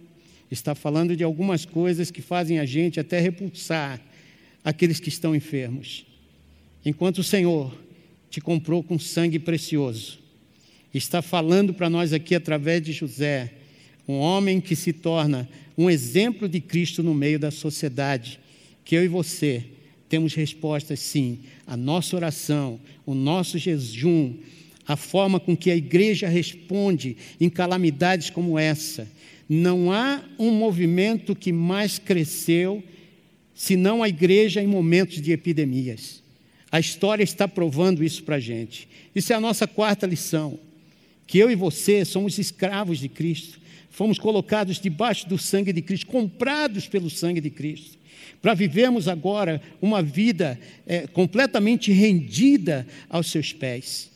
está 0.49 0.73
falando 0.73 1.17
de 1.17 1.23
algumas 1.23 1.65
coisas 1.65 2.09
que 2.09 2.21
fazem 2.21 2.57
a 2.57 2.65
gente 2.65 2.97
até 2.97 3.19
repulsar 3.19 3.99
aqueles 4.63 5.01
que 5.01 5.09
estão 5.09 5.35
enfermos. 5.35 6.05
Enquanto 6.85 7.17
o 7.17 7.23
Senhor 7.25 7.77
te 8.29 8.39
comprou 8.39 8.81
com 8.81 8.97
sangue 8.97 9.37
precioso, 9.37 10.17
está 10.93 11.21
falando 11.21 11.73
para 11.73 11.89
nós 11.89 12.13
aqui 12.13 12.33
através 12.33 12.81
de 12.81 12.93
José, 12.93 13.51
um 14.07 14.15
homem 14.15 14.61
que 14.61 14.77
se 14.77 14.93
torna 14.93 15.49
um 15.77 15.89
exemplo 15.89 16.47
de 16.47 16.61
Cristo 16.61 17.03
no 17.03 17.13
meio 17.13 17.37
da 17.37 17.51
sociedade, 17.51 18.39
que 18.85 18.95
eu 18.95 19.03
e 19.03 19.07
você 19.07 19.65
temos 20.07 20.35
respostas 20.35 20.99
sim. 20.99 21.39
A 21.65 21.75
nossa 21.75 22.15
oração, 22.15 22.79
o 23.05 23.15
nosso 23.15 23.57
jejum, 23.57 24.35
a 24.87 24.95
forma 24.95 25.39
com 25.39 25.57
que 25.57 25.71
a 25.71 25.75
igreja 25.75 26.27
responde 26.27 27.17
em 27.41 27.49
calamidades 27.49 28.29
como 28.29 28.57
essa. 28.57 29.07
Não 29.49 29.91
há 29.91 30.23
um 30.37 30.51
movimento 30.51 31.35
que 31.35 31.51
mais 31.51 31.97
cresceu 31.97 32.83
senão 33.53 34.03
a 34.03 34.09
igreja 34.09 34.61
em 34.61 34.67
momentos 34.67 35.19
de 35.21 35.31
epidemias. 35.31 36.23
A 36.71 36.79
história 36.79 37.23
está 37.23 37.47
provando 37.47 38.03
isso 38.03 38.23
para 38.23 38.35
a 38.35 38.39
gente. 38.39 38.87
Isso 39.15 39.33
é 39.33 39.35
a 39.35 39.41
nossa 39.41 39.67
quarta 39.67 40.05
lição: 40.05 40.59
que 41.25 41.39
eu 41.39 41.49
e 41.49 41.55
você 41.55 42.05
somos 42.05 42.37
escravos 42.37 42.99
de 42.99 43.09
Cristo, 43.09 43.59
fomos 43.89 44.19
colocados 44.19 44.79
debaixo 44.79 45.27
do 45.27 45.37
sangue 45.37 45.73
de 45.73 45.81
Cristo, 45.81 46.07
comprados 46.07 46.87
pelo 46.87 47.09
sangue 47.09 47.41
de 47.41 47.49
Cristo 47.49 47.97
para 48.41 48.53
vivermos 48.53 49.07
agora 49.07 49.61
uma 49.81 50.01
vida 50.01 50.59
é, 50.85 51.07
completamente 51.07 51.91
rendida 51.91 52.85
aos 53.09 53.31
seus 53.31 53.53
pés. 53.53 54.09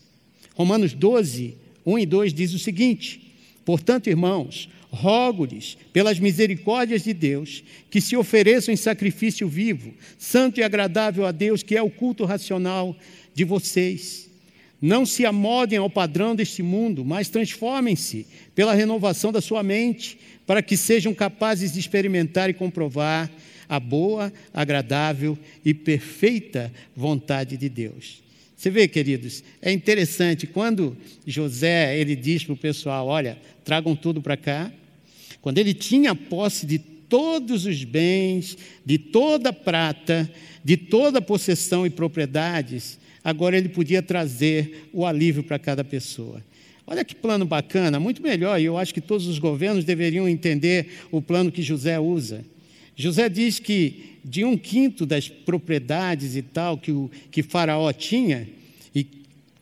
Romanos 0.53 0.93
12, 0.93 1.55
1 1.85 1.99
e 1.99 2.05
2 2.05 2.33
diz 2.33 2.53
o 2.53 2.59
seguinte: 2.59 3.33
Portanto, 3.65 4.07
irmãos, 4.07 4.69
rogo-lhes, 4.91 5.77
pelas 5.93 6.19
misericórdias 6.19 7.03
de 7.03 7.13
Deus, 7.13 7.63
que 7.89 8.01
se 8.01 8.17
ofereçam 8.17 8.73
em 8.73 8.77
sacrifício 8.77 9.47
vivo, 9.47 9.93
santo 10.17 10.59
e 10.59 10.63
agradável 10.63 11.25
a 11.25 11.31
Deus, 11.31 11.63
que 11.63 11.75
é 11.75 11.81
o 11.81 11.89
culto 11.89 12.25
racional 12.25 12.95
de 13.33 13.43
vocês. 13.43 14.29
Não 14.81 15.05
se 15.05 15.25
amodem 15.25 15.77
ao 15.77 15.89
padrão 15.89 16.35
deste 16.35 16.63
mundo, 16.63 17.03
mas 17.03 17.29
transformem-se 17.29 18.25
pela 18.55 18.73
renovação 18.73 19.31
da 19.31 19.41
sua 19.41 19.61
mente, 19.61 20.17
para 20.45 20.61
que 20.61 20.75
sejam 20.75 21.13
capazes 21.13 21.73
de 21.73 21.79
experimentar 21.79 22.49
e 22.49 22.53
comprovar 22.53 23.29
a 23.69 23.79
boa, 23.79 24.33
agradável 24.51 25.37
e 25.63 25.73
perfeita 25.73 26.73
vontade 26.95 27.55
de 27.55 27.69
Deus. 27.69 28.23
Você 28.57 28.69
vê, 28.69 28.89
queridos, 28.89 29.41
é 29.61 29.71
interessante 29.71 30.45
quando 30.45 30.97
José 31.25 31.97
ele 31.97 32.15
diz 32.15 32.43
para 32.43 32.53
o 32.53 32.57
pessoal: 32.57 33.07
olha, 33.07 33.37
tragam 33.63 33.95
tudo 33.95 34.21
para 34.21 34.35
cá. 34.35 34.69
Quando 35.41 35.59
ele 35.59 35.73
tinha 35.73 36.13
posse 36.13 36.65
de 36.65 36.77
todos 36.77 37.65
os 37.65 37.83
bens, 37.85 38.57
de 38.85 38.97
toda 38.97 39.53
prata, 39.53 40.29
de 40.61 40.75
toda 40.75 41.21
possessão 41.21 41.85
e 41.85 41.89
propriedades, 41.89 42.99
agora 43.23 43.57
ele 43.57 43.69
podia 43.69 44.01
trazer 44.01 44.89
o 44.91 45.05
alívio 45.05 45.43
para 45.43 45.57
cada 45.57 45.83
pessoa. 45.83 46.43
Olha 46.85 47.05
que 47.05 47.15
plano 47.15 47.45
bacana, 47.45 47.99
muito 47.99 48.21
melhor, 48.21 48.59
e 48.59 48.65
eu 48.65 48.77
acho 48.77 48.93
que 48.93 48.99
todos 48.99 49.27
os 49.27 49.39
governos 49.39 49.85
deveriam 49.85 50.27
entender 50.27 50.87
o 51.11 51.21
plano 51.21 51.51
que 51.51 51.61
José 51.61 51.99
usa. 51.99 52.43
José 53.01 53.29
diz 53.29 53.59
que 53.59 54.17
de 54.25 54.43
um 54.43 54.57
quinto 54.57 55.05
das 55.05 55.29
propriedades 55.29 56.35
e 56.35 56.41
tal 56.41 56.77
que, 56.77 56.91
o, 56.91 57.09
que 57.31 57.41
Faraó 57.41 57.93
tinha, 57.93 58.45
e 58.93 59.07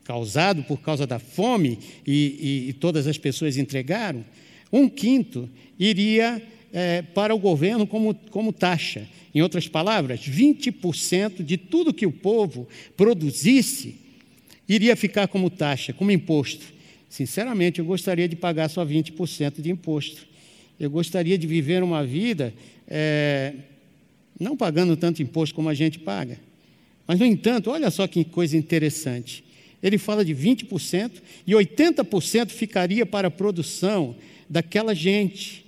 causado 0.02 0.64
por 0.64 0.80
causa 0.80 1.06
da 1.06 1.20
fome, 1.20 1.78
e, 2.04 2.64
e, 2.66 2.68
e 2.70 2.72
todas 2.72 3.06
as 3.06 3.16
pessoas 3.16 3.56
entregaram, 3.56 4.24
um 4.72 4.88
quinto 4.88 5.48
iria 5.78 6.42
é, 6.72 7.00
para 7.00 7.32
o 7.32 7.38
governo 7.38 7.86
como, 7.86 8.12
como 8.30 8.52
taxa. 8.52 9.06
Em 9.32 9.40
outras 9.40 9.68
palavras, 9.68 10.20
20% 10.20 11.44
de 11.44 11.56
tudo 11.56 11.94
que 11.94 12.06
o 12.06 12.12
povo 12.12 12.66
produzisse 12.96 13.94
iria 14.68 14.96
ficar 14.96 15.28
como 15.28 15.48
taxa, 15.48 15.92
como 15.92 16.10
imposto. 16.10 16.66
Sinceramente, 17.08 17.78
eu 17.78 17.84
gostaria 17.84 18.28
de 18.28 18.34
pagar 18.34 18.68
só 18.68 18.84
20% 18.84 19.60
de 19.60 19.70
imposto. 19.70 20.26
Eu 20.78 20.90
gostaria 20.90 21.36
de 21.36 21.46
viver 21.46 21.82
uma 21.82 22.04
vida 22.04 22.54
é, 22.86 23.52
não 24.38 24.56
pagando 24.56 24.96
tanto 24.96 25.22
imposto 25.22 25.54
como 25.54 25.68
a 25.68 25.74
gente 25.74 25.98
paga. 25.98 26.38
Mas, 27.06 27.18
no 27.18 27.26
entanto, 27.26 27.70
olha 27.70 27.90
só 27.90 28.06
que 28.06 28.24
coisa 28.24 28.56
interessante. 28.56 29.42
Ele 29.82 29.98
fala 29.98 30.24
de 30.24 30.34
20% 30.34 31.10
e 31.46 31.52
80% 31.52 32.50
ficaria 32.50 33.06
para 33.06 33.28
a 33.28 33.30
produção 33.30 34.14
daquela 34.48 34.94
gente. 34.94 35.64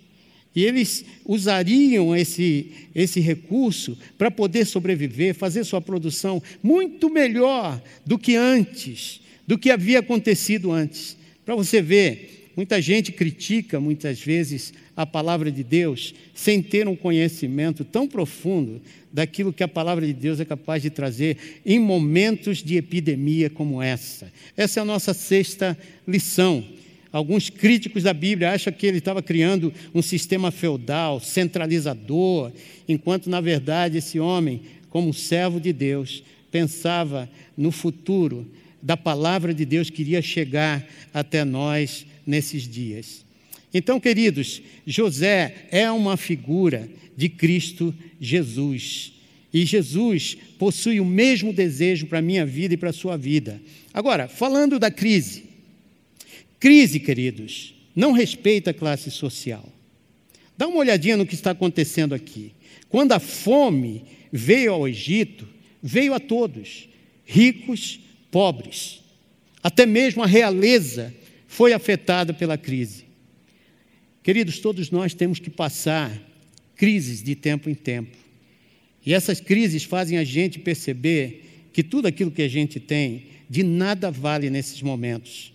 E 0.54 0.64
eles 0.64 1.04
usariam 1.24 2.14
esse, 2.14 2.72
esse 2.94 3.20
recurso 3.20 3.96
para 4.18 4.30
poder 4.30 4.64
sobreviver, 4.64 5.34
fazer 5.34 5.64
sua 5.64 5.80
produção 5.80 6.42
muito 6.62 7.08
melhor 7.08 7.80
do 8.04 8.18
que 8.18 8.34
antes, 8.34 9.20
do 9.46 9.56
que 9.56 9.70
havia 9.70 10.00
acontecido 10.00 10.72
antes. 10.72 11.16
Para 11.44 11.54
você 11.54 11.80
ver, 11.80 12.50
muita 12.56 12.80
gente 12.82 13.12
critica 13.12 13.78
muitas 13.78 14.20
vezes 14.20 14.74
a 15.00 15.07
palavra 15.07 15.50
de 15.50 15.64
Deus 15.64 16.14
sem 16.35 16.62
ter 16.62 16.87
um 16.87 16.95
conhecimento 16.95 17.87
tão 17.87 18.07
profundo 18.07 18.83
daquilo 19.11 19.50
que 19.50 19.62
a 19.62 19.69
palavra 19.69 20.07
de 20.07 20.12
Deus 20.12 20.40
é 20.40 20.45
capaz 20.45 20.83
de 20.83 20.90
trazer 20.90 21.38
em 21.64 21.78
momentos 21.78 22.59
de 22.59 22.76
epidemia 22.76 23.49
como 23.49 23.80
essa. 23.80 24.30
Essa 24.54 24.80
é 24.80 24.83
a 24.83 24.85
nossa 24.85 25.14
sexta 25.14 25.76
lição. 26.07 26.62
Alguns 27.11 27.49
críticos 27.49 28.02
da 28.02 28.12
Bíblia 28.12 28.52
acham 28.52 28.71
que 28.75 28.87
ele 28.87 28.99
estava 28.99 29.23
criando 29.23 29.73
um 29.95 30.02
sistema 30.02 30.50
feudal, 30.50 31.19
centralizador, 31.19 32.52
enquanto, 32.87 33.30
na 33.30 33.40
verdade, 33.40 33.97
esse 33.97 34.21
homem, 34.21 34.61
como 34.90 35.14
servo 35.14 35.59
de 35.59 35.73
Deus, 35.73 36.23
pensava 36.50 37.26
no 37.57 37.73
futuro 37.73 38.47
da 38.83 38.99
palavra 38.99 39.54
de 39.54 39.64
Deus 39.64 39.88
que 39.88 40.02
iria 40.02 40.21
chegar 40.21 40.87
até 41.14 41.42
nós 41.42 42.04
nesses 42.26 42.69
dias. 42.69 43.29
Então, 43.72 44.00
queridos, 44.00 44.62
José 44.86 45.66
é 45.70 45.90
uma 45.90 46.16
figura 46.16 46.88
de 47.16 47.28
Cristo 47.28 47.94
Jesus. 48.20 49.12
E 49.52 49.64
Jesus 49.64 50.36
possui 50.58 51.00
o 51.00 51.04
mesmo 51.04 51.52
desejo 51.52 52.06
para 52.06 52.18
a 52.18 52.22
minha 52.22 52.46
vida 52.46 52.74
e 52.74 52.76
para 52.76 52.90
a 52.90 52.92
sua 52.94 53.16
vida. 53.16 53.60
Agora, 53.92 54.28
falando 54.28 54.78
da 54.78 54.90
crise, 54.90 55.50
Crise, 56.60 57.00
queridos, 57.00 57.74
não 57.96 58.12
respeita 58.12 58.70
a 58.70 58.74
classe 58.74 59.10
social. 59.10 59.66
Dá 60.58 60.68
uma 60.68 60.76
olhadinha 60.76 61.16
no 61.16 61.24
que 61.24 61.34
está 61.34 61.52
acontecendo 61.52 62.14
aqui. 62.14 62.52
Quando 62.90 63.12
a 63.12 63.18
fome 63.18 64.04
veio 64.30 64.74
ao 64.74 64.86
Egito, 64.86 65.48
veio 65.82 66.12
a 66.12 66.20
todos, 66.20 66.86
ricos, 67.24 67.99
pobres. 68.30 69.00
Até 69.62 69.86
mesmo 69.86 70.23
a 70.23 70.26
realeza 70.26 71.14
foi 71.49 71.73
afetada 71.73 72.34
pela 72.34 72.58
crise. 72.58 73.06
Queridos, 74.23 74.59
todos 74.59 74.91
nós 74.91 75.15
temos 75.15 75.39
que 75.39 75.50
passar 75.50 76.13
crises 76.76 77.23
de 77.23 77.35
tempo 77.35 77.69
em 77.71 77.75
tempo. 77.75 78.17
E 79.04 79.15
essas 79.15 79.41
crises 79.41 79.85
fazem 79.85 80.19
a 80.19 80.25
gente 80.25 80.59
perceber 80.59 81.69
que 81.73 81.83
tudo 81.83 82.06
aquilo 82.06 82.30
que 82.30 82.43
a 82.43 82.49
gente 82.49 82.78
tem 82.78 83.25
de 83.49 83.63
nada 83.63 84.11
vale 84.11 84.50
nesses 84.50 84.83
momentos 84.83 85.52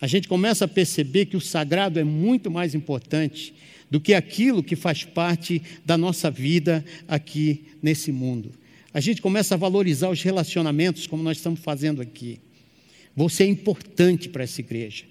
a 0.00 0.06
gente 0.06 0.28
começa 0.28 0.64
a 0.64 0.68
perceber 0.68 1.26
que 1.26 1.36
o 1.36 1.40
sagrado 1.40 1.98
é 1.98 2.04
muito 2.04 2.50
mais 2.50 2.74
importante 2.74 3.52
do 3.90 4.00
que 4.00 4.14
aquilo 4.14 4.62
que 4.62 4.76
faz 4.76 5.02
parte 5.02 5.60
da 5.84 5.98
nossa 5.98 6.30
vida 6.30 6.84
aqui 7.08 7.64
nesse 7.82 8.12
mundo. 8.12 8.52
A 8.94 9.00
gente 9.00 9.20
começa 9.20 9.54
a 9.54 9.58
valorizar 9.58 10.08
os 10.08 10.22
relacionamentos, 10.22 11.06
como 11.06 11.22
nós 11.22 11.38
estamos 11.38 11.60
fazendo 11.60 12.00
aqui. 12.00 12.38
Você 13.16 13.42
é 13.42 13.46
importante 13.46 14.28
para 14.28 14.44
essa 14.44 14.60
igreja. 14.60 15.04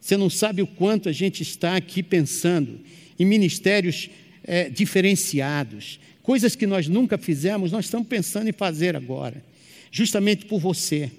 Você 0.00 0.16
não 0.16 0.30
sabe 0.30 0.62
o 0.62 0.66
quanto 0.66 1.08
a 1.08 1.12
gente 1.12 1.42
está 1.42 1.76
aqui 1.76 2.02
pensando 2.02 2.80
em 3.18 3.24
ministérios 3.24 4.08
é, 4.44 4.68
diferenciados, 4.68 5.98
coisas 6.22 6.54
que 6.54 6.66
nós 6.66 6.88
nunca 6.88 7.18
fizemos, 7.18 7.72
nós 7.72 7.86
estamos 7.86 8.08
pensando 8.08 8.48
em 8.48 8.52
fazer 8.52 8.96
agora, 8.96 9.42
justamente 9.90 10.46
por 10.46 10.60
você 10.60 11.10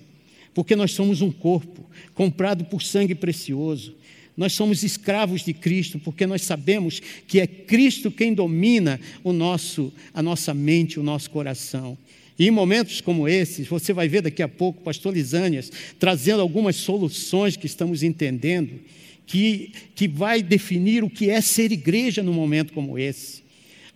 porque 0.53 0.75
nós 0.75 0.91
somos 0.91 1.21
um 1.21 1.31
corpo 1.31 1.85
comprado 2.13 2.65
por 2.65 2.81
sangue 2.81 3.15
precioso. 3.15 3.95
Nós 4.35 4.53
somos 4.53 4.83
escravos 4.83 5.43
de 5.43 5.53
Cristo, 5.53 5.99
porque 5.99 6.25
nós 6.25 6.41
sabemos 6.41 7.01
que 7.27 7.39
é 7.39 7.47
Cristo 7.47 8.09
quem 8.11 8.33
domina 8.33 8.99
o 9.23 9.33
nosso, 9.33 9.93
a 10.13 10.21
nossa 10.21 10.53
mente, 10.53 10.99
o 10.99 11.03
nosso 11.03 11.29
coração. 11.29 11.97
E 12.39 12.47
em 12.47 12.51
momentos 12.51 13.01
como 13.01 13.27
esses, 13.27 13.67
você 13.67 13.91
vai 13.91 14.07
ver 14.07 14.21
daqui 14.21 14.41
a 14.41 14.47
pouco 14.47 14.79
o 14.79 14.83
pastor 14.83 15.13
Lisânias 15.13 15.69
trazendo 15.99 16.41
algumas 16.41 16.77
soluções 16.77 17.57
que 17.57 17.65
estamos 17.65 18.01
entendendo, 18.01 18.79
que, 19.27 19.73
que 19.93 20.07
vai 20.07 20.41
definir 20.41 21.03
o 21.03 21.09
que 21.09 21.29
é 21.29 21.41
ser 21.41 21.73
igreja 21.73 22.23
num 22.23 22.31
momento 22.31 22.71
como 22.71 22.97
esse. 22.97 23.43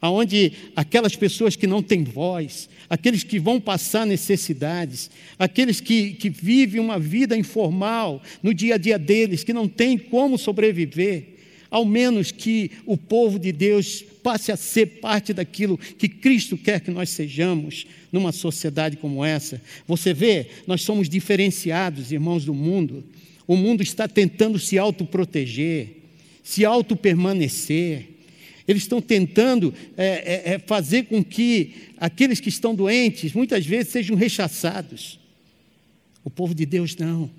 Aonde 0.01 0.51
aquelas 0.75 1.15
pessoas 1.15 1.55
que 1.55 1.65
não 1.65 1.81
têm 1.81 2.03
voz, 2.03 2.67
aqueles 2.89 3.23
que 3.23 3.39
vão 3.39 3.61
passar 3.61 4.05
necessidades, 4.05 5.09
aqueles 5.39 5.79
que, 5.79 6.11
que 6.15 6.29
vivem 6.29 6.81
uma 6.81 6.99
vida 6.99 7.37
informal 7.37 8.21
no 8.43 8.53
dia 8.53 8.75
a 8.75 8.77
dia 8.77 8.99
deles, 8.99 9.45
que 9.45 9.53
não 9.53 9.69
têm 9.69 9.97
como 9.97 10.37
sobreviver, 10.37 11.32
ao 11.73 11.85
menos 11.85 12.31
que 12.31 12.69
o 12.85 12.95
povo 12.95 13.39
de 13.39 13.51
Deus 13.51 14.03
passe 14.21 14.51
a 14.51 14.55
ser 14.55 14.99
parte 15.01 15.33
daquilo 15.33 15.75
que 15.75 16.07
Cristo 16.07 16.55
quer 16.55 16.79
que 16.79 16.91
nós 16.91 17.09
sejamos 17.09 17.87
numa 18.11 18.31
sociedade 18.31 18.95
como 18.95 19.25
essa. 19.25 19.59
Você 19.87 20.13
vê, 20.13 20.49
nós 20.67 20.83
somos 20.83 21.09
diferenciados, 21.09 22.11
irmãos 22.11 22.45
do 22.45 22.53
mundo. 22.53 23.03
O 23.47 23.55
mundo 23.55 23.81
está 23.81 24.07
tentando 24.07 24.59
se 24.59 24.77
autoproteger, 24.77 25.87
se 26.43 26.63
auto-permanecer 26.63 28.09
eles 28.67 28.83
estão 28.83 29.01
tentando 29.01 29.73
é, 29.97 30.05
é, 30.51 30.53
é, 30.53 30.59
fazer 30.59 31.05
com 31.05 31.23
que 31.23 31.73
aqueles 31.97 32.39
que 32.39 32.49
estão 32.49 32.73
doentes, 32.73 33.33
muitas 33.33 33.65
vezes, 33.65 33.91
sejam 33.91 34.15
rechaçados. 34.15 35.19
O 36.23 36.29
povo 36.29 36.53
de 36.55 36.65
Deus 36.65 36.95
não. 36.95 37.29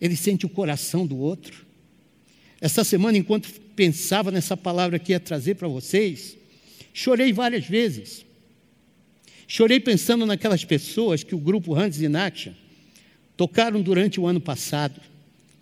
Ele 0.00 0.16
sente 0.16 0.46
o 0.46 0.48
coração 0.48 1.06
do 1.06 1.18
outro. 1.18 1.65
Essa 2.66 2.82
semana, 2.82 3.16
enquanto 3.16 3.48
pensava 3.76 4.32
nessa 4.32 4.56
palavra 4.56 4.98
que 4.98 5.12
ia 5.12 5.20
trazer 5.20 5.54
para 5.54 5.68
vocês, 5.68 6.36
chorei 6.92 7.32
várias 7.32 7.64
vezes. 7.64 8.26
Chorei 9.46 9.78
pensando 9.78 10.26
naquelas 10.26 10.64
pessoas 10.64 11.22
que 11.22 11.32
o 11.32 11.38
grupo 11.38 11.72
Hands 11.74 12.02
in 12.02 12.16
Action 12.16 12.52
tocaram 13.36 13.80
durante 13.80 14.18
o 14.18 14.26
ano 14.26 14.40
passado 14.40 15.00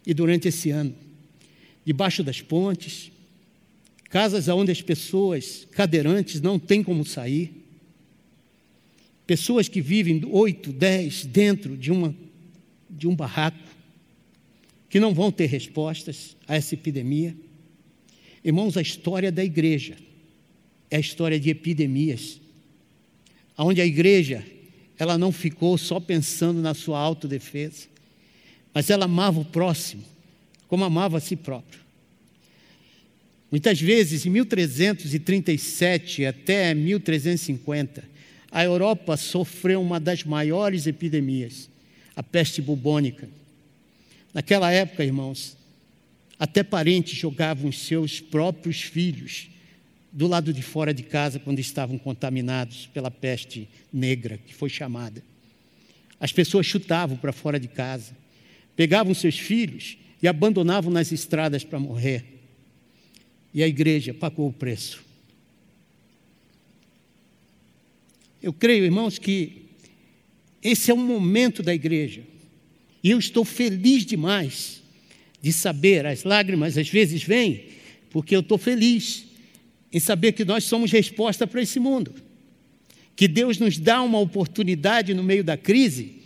e 0.06 0.14
durante 0.14 0.48
esse 0.48 0.70
ano, 0.70 0.94
debaixo 1.84 2.24
das 2.24 2.40
pontes, 2.40 3.12
casas 4.08 4.48
onde 4.48 4.72
as 4.72 4.80
pessoas 4.80 5.68
cadeirantes 5.72 6.40
não 6.40 6.58
têm 6.58 6.82
como 6.82 7.04
sair, 7.04 7.52
pessoas 9.26 9.68
que 9.68 9.82
vivem 9.82 10.22
oito, 10.30 10.72
dez 10.72 11.26
dentro 11.26 11.76
de, 11.76 11.92
uma, 11.92 12.16
de 12.88 13.06
um 13.06 13.14
barraco, 13.14 13.73
que 14.94 15.00
não 15.00 15.12
vão 15.12 15.32
ter 15.32 15.46
respostas 15.46 16.36
a 16.46 16.54
essa 16.54 16.72
epidemia. 16.74 17.34
Irmãos, 18.44 18.76
a 18.76 18.80
história 18.80 19.32
da 19.32 19.42
igreja 19.42 19.96
é 20.88 20.98
a 20.98 21.00
história 21.00 21.40
de 21.40 21.50
epidemias, 21.50 22.40
onde 23.58 23.80
a 23.80 23.84
igreja 23.84 24.46
ela 24.96 25.18
não 25.18 25.32
ficou 25.32 25.76
só 25.76 25.98
pensando 25.98 26.62
na 26.62 26.74
sua 26.74 27.00
autodefesa, 27.00 27.88
mas 28.72 28.88
ela 28.88 29.06
amava 29.06 29.40
o 29.40 29.44
próximo 29.44 30.04
como 30.68 30.84
amava 30.84 31.16
a 31.16 31.20
si 31.20 31.34
próprio. 31.34 31.80
Muitas 33.50 33.80
vezes, 33.80 34.24
em 34.24 34.30
1337 34.30 36.24
até 36.24 36.72
1350, 36.72 38.04
a 38.48 38.62
Europa 38.62 39.16
sofreu 39.16 39.82
uma 39.82 39.98
das 39.98 40.22
maiores 40.22 40.86
epidemias, 40.86 41.68
a 42.14 42.22
peste 42.22 42.62
bubônica. 42.62 43.28
Naquela 44.34 44.72
época, 44.72 45.04
irmãos, 45.04 45.56
até 46.36 46.64
parentes 46.64 47.16
jogavam 47.16 47.70
seus 47.70 48.20
próprios 48.20 48.82
filhos 48.82 49.48
do 50.12 50.26
lado 50.26 50.52
de 50.52 50.60
fora 50.60 50.92
de 50.92 51.04
casa 51.04 51.38
quando 51.38 51.60
estavam 51.60 51.96
contaminados 51.96 52.86
pela 52.92 53.12
peste 53.12 53.68
negra, 53.92 54.36
que 54.38 54.52
foi 54.52 54.68
chamada. 54.68 55.22
As 56.18 56.32
pessoas 56.32 56.66
chutavam 56.66 57.16
para 57.16 57.32
fora 57.32 57.60
de 57.60 57.68
casa, 57.68 58.16
pegavam 58.74 59.14
seus 59.14 59.38
filhos 59.38 59.96
e 60.20 60.26
abandonavam 60.26 60.92
nas 60.92 61.12
estradas 61.12 61.62
para 61.62 61.78
morrer. 61.78 62.24
E 63.52 63.62
a 63.62 63.68
igreja 63.68 64.12
pagou 64.12 64.48
o 64.48 64.52
preço. 64.52 65.04
Eu 68.42 68.52
creio, 68.52 68.84
irmãos, 68.84 69.16
que 69.16 69.66
esse 70.60 70.90
é 70.90 70.94
o 70.94 70.98
momento 70.98 71.62
da 71.62 71.72
igreja. 71.72 72.33
E 73.04 73.10
eu 73.10 73.18
estou 73.18 73.44
feliz 73.44 74.06
demais 74.06 74.82
de 75.42 75.52
saber, 75.52 76.06
as 76.06 76.24
lágrimas 76.24 76.78
às 76.78 76.88
vezes 76.88 77.22
vêm, 77.22 77.66
porque 78.08 78.34
eu 78.34 78.40
estou 78.40 78.56
feliz 78.56 79.26
em 79.92 80.00
saber 80.00 80.32
que 80.32 80.42
nós 80.42 80.64
somos 80.64 80.90
resposta 80.90 81.46
para 81.46 81.60
esse 81.60 81.78
mundo. 81.78 82.14
Que 83.14 83.28
Deus 83.28 83.58
nos 83.58 83.76
dá 83.76 84.00
uma 84.00 84.18
oportunidade 84.18 85.12
no 85.12 85.22
meio 85.22 85.44
da 85.44 85.54
crise 85.54 86.22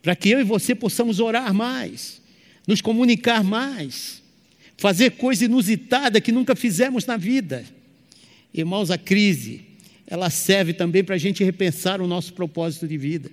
para 0.00 0.16
que 0.16 0.30
eu 0.30 0.40
e 0.40 0.44
você 0.44 0.74
possamos 0.74 1.20
orar 1.20 1.52
mais, 1.52 2.22
nos 2.66 2.80
comunicar 2.80 3.44
mais, 3.44 4.22
fazer 4.78 5.12
coisa 5.12 5.44
inusitada 5.44 6.20
que 6.20 6.32
nunca 6.32 6.56
fizemos 6.56 7.04
na 7.04 7.18
vida. 7.18 7.64
Irmãos, 8.52 8.90
a 8.90 8.96
crise, 8.96 9.62
ela 10.06 10.30
serve 10.30 10.72
também 10.72 11.04
para 11.04 11.16
a 11.16 11.18
gente 11.18 11.44
repensar 11.44 12.00
o 12.00 12.06
nosso 12.06 12.32
propósito 12.32 12.88
de 12.88 12.96
vida. 12.96 13.30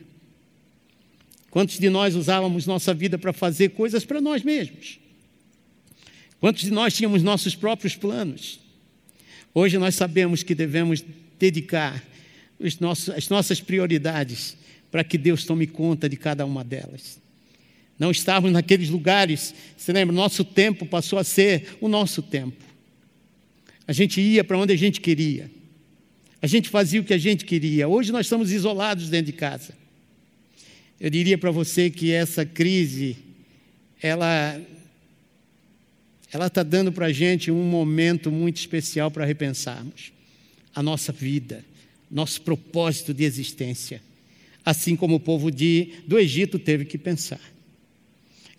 Quantos 1.51 1.77
de 1.77 1.89
nós 1.89 2.15
usávamos 2.15 2.65
nossa 2.65 2.93
vida 2.93 3.17
para 3.17 3.33
fazer 3.33 3.69
coisas 3.71 4.05
para 4.05 4.21
nós 4.21 4.41
mesmos? 4.41 4.99
Quantos 6.39 6.63
de 6.63 6.71
nós 6.71 6.93
tínhamos 6.95 7.21
nossos 7.21 7.53
próprios 7.53 7.93
planos? 7.93 8.59
Hoje 9.53 9.77
nós 9.77 9.93
sabemos 9.93 10.43
que 10.43 10.55
devemos 10.55 11.03
dedicar 11.37 12.01
nossos, 12.79 13.09
as 13.09 13.27
nossas 13.27 13.59
prioridades 13.59 14.55
para 14.89 15.03
que 15.03 15.17
Deus 15.17 15.43
tome 15.43 15.67
conta 15.67 16.07
de 16.07 16.15
cada 16.15 16.45
uma 16.45 16.63
delas. 16.63 17.19
Não 17.99 18.11
estávamos 18.11 18.53
naqueles 18.53 18.89
lugares, 18.89 19.53
você 19.75 19.91
lembra? 19.91 20.15
Nosso 20.15 20.45
tempo 20.45 20.85
passou 20.85 21.19
a 21.19 21.23
ser 21.23 21.77
o 21.81 21.89
nosso 21.89 22.21
tempo. 22.21 22.63
A 23.85 23.91
gente 23.91 24.21
ia 24.21 24.43
para 24.43 24.57
onde 24.57 24.71
a 24.71 24.77
gente 24.77 25.01
queria. 25.01 25.51
A 26.41 26.47
gente 26.47 26.69
fazia 26.69 27.01
o 27.01 27.03
que 27.03 27.13
a 27.13 27.17
gente 27.17 27.43
queria. 27.43 27.89
Hoje 27.89 28.11
nós 28.11 28.25
estamos 28.25 28.51
isolados 28.51 29.09
dentro 29.09 29.27
de 29.27 29.37
casa. 29.37 29.80
Eu 31.01 31.09
diria 31.09 31.35
para 31.35 31.49
você 31.49 31.89
que 31.89 32.11
essa 32.11 32.45
crise, 32.45 33.17
ela 33.99 34.61
ela 36.31 36.45
está 36.45 36.61
dando 36.61 36.91
para 36.91 37.07
a 37.07 37.11
gente 37.11 37.49
um 37.49 37.63
momento 37.63 38.31
muito 38.31 38.57
especial 38.57 39.09
para 39.09 39.25
repensarmos 39.25 40.13
a 40.75 40.83
nossa 40.83 41.11
vida, 41.11 41.65
nosso 42.09 42.43
propósito 42.43 43.15
de 43.15 43.23
existência, 43.23 43.99
assim 44.63 44.95
como 44.95 45.15
o 45.15 45.19
povo 45.19 45.51
de, 45.51 45.91
do 46.07 46.19
Egito 46.19 46.59
teve 46.59 46.85
que 46.85 46.99
pensar. 46.99 47.41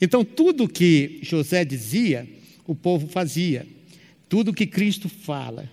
Então, 0.01 0.25
tudo 0.25 0.69
que 0.69 1.21
José 1.23 1.65
dizia, 1.65 2.29
o 2.67 2.75
povo 2.75 3.07
fazia, 3.07 3.65
tudo 4.29 4.53
que 4.53 4.67
Cristo 4.67 5.09
fala, 5.09 5.71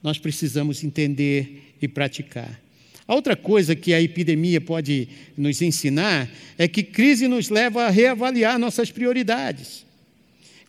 nós 0.00 0.16
precisamos 0.16 0.84
entender 0.84 1.74
e 1.82 1.88
praticar. 1.88 2.63
A 3.06 3.14
outra 3.14 3.36
coisa 3.36 3.76
que 3.76 3.92
a 3.92 4.00
epidemia 4.00 4.60
pode 4.60 5.08
nos 5.36 5.60
ensinar 5.60 6.30
é 6.56 6.66
que 6.66 6.82
crise 6.82 7.28
nos 7.28 7.50
leva 7.50 7.84
a 7.84 7.90
reavaliar 7.90 8.58
nossas 8.58 8.90
prioridades. 8.90 9.84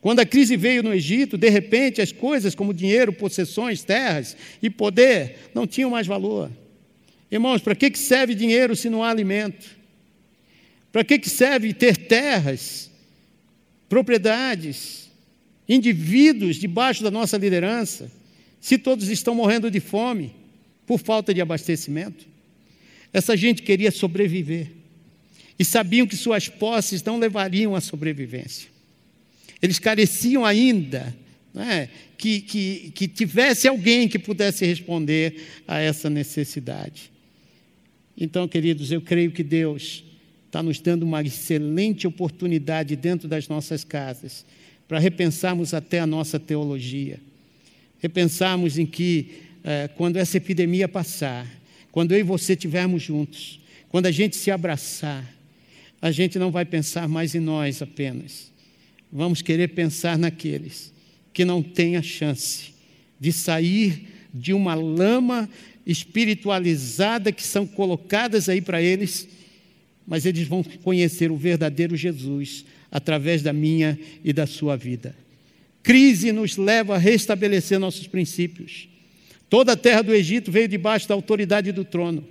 Quando 0.01 0.19
a 0.19 0.25
crise 0.25 0.57
veio 0.57 0.83
no 0.83 0.93
Egito, 0.93 1.37
de 1.37 1.49
repente 1.49 2.01
as 2.01 2.11
coisas 2.11 2.53
como 2.53 2.73
dinheiro, 2.73 3.13
possessões, 3.13 3.83
terras 3.83 4.35
e 4.61 4.69
poder 4.69 5.49
não 5.53 5.65
tinham 5.65 5.89
mais 5.89 6.05
valor. 6.05 6.51
Irmãos, 7.31 7.61
para 7.61 7.73
que 7.73 7.97
serve 7.97 8.35
dinheiro 8.35 8.75
se 8.75 8.89
não 8.89 9.01
há 9.01 9.09
alimento? 9.09 9.65
Para 10.91 11.03
que 11.03 11.27
serve 11.27 11.73
ter 11.73 11.97
terras, 11.97 12.91
propriedades, 13.87 15.09
indivíduos 15.67 16.57
debaixo 16.57 17.01
da 17.01 17.09
nossa 17.09 17.37
liderança, 17.37 18.11
se 18.59 18.77
todos 18.77 19.07
estão 19.09 19.33
morrendo 19.33 19.71
de 19.71 19.79
fome 19.79 20.44
por 20.85 20.99
falta 20.99 21.33
de 21.33 21.41
abastecimento? 21.41 22.25
Essa 23.11 23.35
gente 23.35 23.61
queria 23.61 23.91
sobreviver 23.91 24.71
e 25.57 25.63
sabiam 25.63 26.05
que 26.05 26.17
suas 26.17 26.49
posses 26.49 27.01
não 27.03 27.17
levariam 27.17 27.75
à 27.75 27.81
sobrevivência. 27.81 28.69
Eles 29.61 29.79
careciam 29.79 30.45
ainda 30.45 31.15
né, 31.53 31.89
que, 32.17 32.41
que, 32.41 32.91
que 32.93 33.07
tivesse 33.07 33.67
alguém 33.67 34.09
que 34.09 34.19
pudesse 34.19 34.65
responder 34.65 35.41
a 35.65 35.79
essa 35.79 36.09
necessidade. 36.09 37.09
Então, 38.17 38.47
queridos, 38.47 38.91
eu 38.91 39.01
creio 39.01 39.31
que 39.31 39.43
Deus 39.43 40.03
está 40.45 40.61
nos 40.61 40.79
dando 40.79 41.03
uma 41.03 41.21
excelente 41.21 42.05
oportunidade 42.07 42.95
dentro 42.95 43.27
das 43.27 43.47
nossas 43.47 43.83
casas 43.83 44.45
para 44.87 44.99
repensarmos 44.99 45.73
até 45.73 45.99
a 45.99 46.07
nossa 46.07 46.39
teologia. 46.39 47.19
Repensarmos 47.99 48.77
em 48.77 48.85
que, 48.85 49.29
eh, 49.65 49.89
quando 49.95 50.17
essa 50.17 50.37
epidemia 50.37 50.87
passar, 50.87 51.47
quando 51.91 52.11
eu 52.11 52.19
e 52.19 52.23
você 52.23 52.53
estivermos 52.53 53.01
juntos, 53.01 53.59
quando 53.89 54.05
a 54.05 54.11
gente 54.11 54.35
se 54.35 54.51
abraçar, 54.51 55.27
a 55.99 56.11
gente 56.11 56.37
não 56.37 56.51
vai 56.51 56.65
pensar 56.65 57.07
mais 57.07 57.33
em 57.33 57.39
nós 57.39 57.81
apenas, 57.81 58.51
vamos 59.11 59.41
querer 59.41 59.69
pensar 59.69 60.19
naqueles 60.19 60.93
que 61.33 61.43
não 61.43 61.63
têm 61.63 61.97
a 61.97 62.01
chance 62.03 62.75
de 63.19 63.33
sair 63.33 64.07
de 64.31 64.53
uma 64.53 64.75
lama 64.75 65.49
espiritualizada 65.83 67.31
que 67.31 67.43
são 67.43 67.65
colocadas 67.65 68.47
aí 68.47 68.61
para 68.61 68.81
eles, 68.81 69.27
mas 70.05 70.27
eles 70.27 70.47
vão 70.47 70.63
conhecer 70.63 71.31
o 71.31 71.37
verdadeiro 71.37 71.95
Jesus 71.95 72.65
através 72.91 73.41
da 73.41 73.51
minha 73.51 73.97
e 74.23 74.31
da 74.31 74.45
sua 74.45 74.75
vida. 74.75 75.15
Crise 75.81 76.31
nos 76.31 76.55
leva 76.55 76.95
a 76.95 76.99
restabelecer 76.99 77.79
nossos 77.79 78.05
princípios. 78.05 78.89
Toda 79.49 79.73
a 79.73 79.77
terra 79.77 80.01
do 80.01 80.13
Egito 80.13 80.51
veio 80.51 80.67
debaixo 80.67 81.07
da 81.07 81.15
autoridade 81.15 81.71
do 81.71 81.85
trono, 81.85 82.25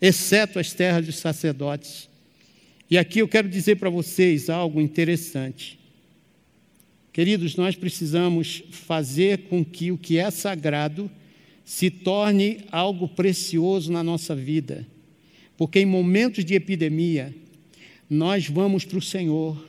exceto 0.00 0.58
as 0.58 0.72
terras 0.72 1.06
dos 1.06 1.16
sacerdotes. 1.16 2.08
E 2.90 2.96
aqui 2.96 3.18
eu 3.18 3.28
quero 3.28 3.48
dizer 3.48 3.76
para 3.76 3.90
vocês 3.90 4.48
algo 4.48 4.80
interessante. 4.80 5.78
Queridos, 7.12 7.56
nós 7.56 7.76
precisamos 7.76 8.62
fazer 8.70 9.48
com 9.48 9.64
que 9.64 9.92
o 9.92 9.98
que 9.98 10.18
é 10.18 10.30
sagrado 10.30 11.10
se 11.64 11.90
torne 11.90 12.64
algo 12.70 13.08
precioso 13.08 13.92
na 13.92 14.02
nossa 14.02 14.34
vida, 14.34 14.86
porque 15.56 15.80
em 15.80 15.86
momentos 15.86 16.44
de 16.44 16.54
epidemia, 16.54 17.34
nós 18.08 18.48
vamos 18.48 18.84
para 18.84 18.98
o 18.98 19.02
Senhor 19.02 19.62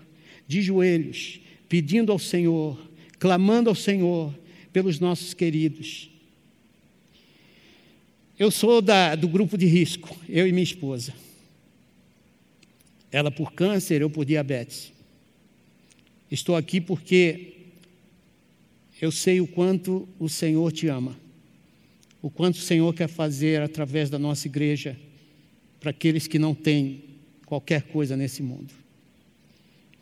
de 0.48 0.62
joelhos, 0.62 1.40
pedindo 1.68 2.12
ao 2.12 2.20
Senhor, 2.20 2.78
clamando 3.20 3.70
ao 3.70 3.76
Senhor 3.76 4.34
pelos 4.72 5.00
nossos 5.00 5.34
queridos. 5.34 6.13
Eu 8.44 8.52
sou 8.52 8.82
da, 8.82 9.16
do 9.16 9.26
grupo 9.26 9.58
de 9.58 9.66
risco, 9.66 10.14
eu 10.28 10.46
e 10.46 10.52
minha 10.52 10.66
esposa. 10.66 11.14
Ela 13.10 13.32
por 13.32 13.54
câncer, 13.54 14.02
eu 14.02 14.10
por 14.10 14.26
diabetes. 14.26 14.92
Estou 16.30 16.58
aqui 16.58 16.82
porque 16.82 17.54
eu 19.02 19.14
sei 19.14 19.40
o 19.40 19.48
quanto 19.48 20.10
o 20.20 20.28
Senhor 20.28 20.74
te 20.74 20.90
ama, 20.90 21.18
o 22.22 22.30
quanto 22.30 22.56
o 22.56 22.62
Senhor 22.62 22.94
quer 22.94 23.08
fazer 23.08 23.62
através 23.62 24.10
da 24.10 24.20
nossa 24.20 24.46
igreja 24.46 25.00
para 25.80 25.92
aqueles 25.92 26.28
que 26.28 26.38
não 26.38 26.54
têm 26.54 27.02
qualquer 27.46 27.84
coisa 27.84 28.18
nesse 28.18 28.44
mundo. 28.44 28.74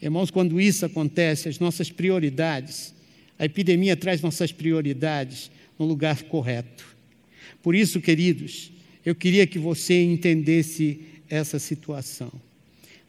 Irmãos, 0.02 0.32
quando 0.32 0.60
isso 0.60 0.84
acontece, 0.84 1.48
as 1.48 1.60
nossas 1.60 1.92
prioridades, 1.92 2.92
a 3.38 3.46
epidemia 3.46 3.96
traz 3.96 4.20
nossas 4.20 4.52
prioridades 4.52 5.52
no 5.78 5.86
lugar 5.86 6.24
correto. 6.24 6.91
Por 7.62 7.76
isso, 7.76 8.02
queridos, 8.02 8.72
eu 9.06 9.16
queria 9.16 9.46
que 9.48 9.60
você 9.60 10.04
entendesse 10.04 11.02
essa 11.30 11.60
situação. 11.60 12.32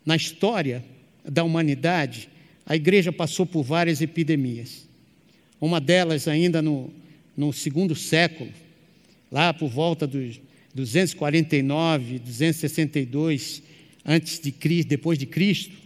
Na 0.04 0.16
história 0.16 0.84
da 1.24 1.44
humanidade, 1.44 2.28
a 2.64 2.76
igreja 2.76 3.12
passou 3.12 3.46
por 3.46 3.62
várias 3.62 4.00
epidemias. 4.00 4.88
Uma 5.60 5.80
delas 5.80 6.26
ainda 6.26 6.60
no, 6.60 6.92
no 7.36 7.52
segundo 7.52 7.94
século, 7.94 8.50
lá 9.30 9.52
por 9.52 9.68
volta 9.68 10.06
dos 10.06 10.40
249, 10.74 12.18
262 12.18 13.62
antes 14.04 14.40
de 14.40 14.50
Cristo, 14.50 14.88
depois 14.88 15.18
de 15.18 15.26
Cristo, 15.26 15.76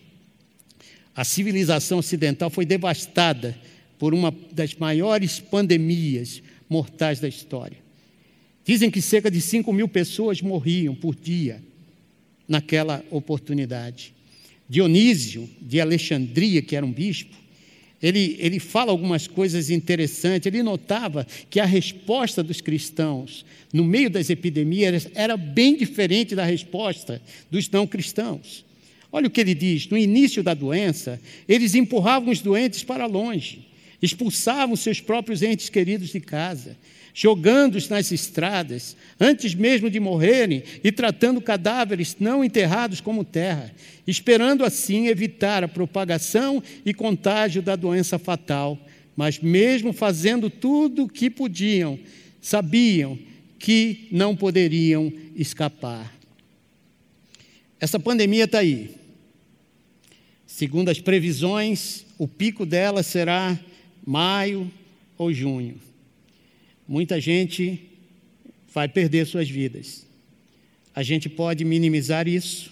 a 1.15 1.25
civilização 1.25 1.99
ocidental 1.99 2.51
foi 2.51 2.67
devastada 2.67 3.59
por 3.99 4.13
uma 4.13 4.35
das 4.53 4.75
maiores 4.75 5.41
pandemias 5.41 6.43
mortais 6.69 7.21
da 7.21 7.29
história. 7.29 7.86
Dizem 8.67 8.91
que 8.91 9.01
cerca 9.01 9.31
de 9.31 9.41
5 9.41 9.73
mil 9.73 9.87
pessoas 9.87 10.43
morriam 10.43 10.93
por 10.93 11.15
dia 11.15 11.63
naquela 12.49 13.05
oportunidade. 13.13 14.13
Dionísio 14.69 15.49
de 15.61 15.81
Alexandria, 15.81 16.61
que 16.61 16.75
era 16.75 16.85
um 16.85 16.93
bispo, 16.93 17.37
ele, 18.03 18.37
ele 18.41 18.59
fala 18.59 18.91
algumas 18.91 19.29
coisas 19.29 19.71
interessantes. 19.71 20.47
Ele 20.47 20.65
notava 20.65 21.25
que 21.49 21.61
a 21.61 21.65
resposta 21.65 22.43
dos 22.43 22.61
cristãos 22.61 23.47
no 23.73 23.85
meio 23.85 24.11
das 24.11 24.29
epidemias 24.31 25.09
era 25.15 25.37
bem 25.37 25.77
diferente 25.77 26.35
da 26.35 26.45
resposta 26.45 27.23
dos 27.49 27.71
não 27.71 27.87
cristãos. 27.87 28.65
Olha 29.13 29.29
o 29.29 29.31
que 29.31 29.41
ele 29.41 29.55
diz: 29.55 29.89
no 29.89 29.97
início 29.97 30.43
da 30.43 30.55
doença, 30.55 31.21
eles 31.49 31.75
empurravam 31.77 32.31
os 32.31 32.41
doentes 32.41 32.83
para 32.83 33.07
longe, 33.07 33.69
expulsavam 34.03 34.75
seus 34.75 35.01
próprios 35.01 35.41
entes 35.41 35.69
queridos 35.69 36.11
de 36.11 36.21
casa, 36.21 36.77
jogando-os 37.19 37.89
nas 37.89 38.13
estradas, 38.13 38.95
antes 39.19 39.55
mesmo 39.55 39.89
de 39.89 39.99
morrerem, 39.99 40.63
e 40.85 40.93
tratando 40.93 41.41
cadáveres 41.41 42.15
não 42.21 42.45
enterrados 42.45 43.01
como 43.01 43.25
terra, 43.25 43.75
esperando 44.07 44.63
assim 44.63 45.07
evitar 45.07 45.65
a 45.65 45.69
propagação 45.69 46.63
e 46.85 46.93
contágio 46.93 47.63
da 47.63 47.75
doença 47.75 48.19
fatal. 48.19 48.79
Mas, 49.17 49.41
mesmo 49.41 49.95
fazendo 49.95 50.51
tudo 50.51 51.05
o 51.05 51.09
que 51.09 51.31
podiam, 51.31 51.99
sabiam 52.39 53.19
que 53.59 54.09
não 54.13 54.37
poderiam 54.37 55.11
escapar. 55.35 56.15
Essa 57.81 57.99
pandemia 57.99 58.45
está 58.45 58.59
aí. 58.59 58.91
Segundo 60.47 60.91
as 60.91 61.01
previsões, 61.01 62.05
o 62.19 62.29
pico 62.29 62.67
dela 62.67 63.03
será 63.03 63.59
maio 64.05 64.71
ou 65.17 65.33
junho 65.33 65.81
muita 66.87 67.21
gente 67.21 67.81
vai 68.73 68.89
perder 68.89 69.27
suas 69.27 69.49
vidas. 69.49 70.07
A 70.95 71.03
gente 71.03 71.29
pode 71.29 71.65
minimizar 71.65 72.29
isso, 72.29 72.71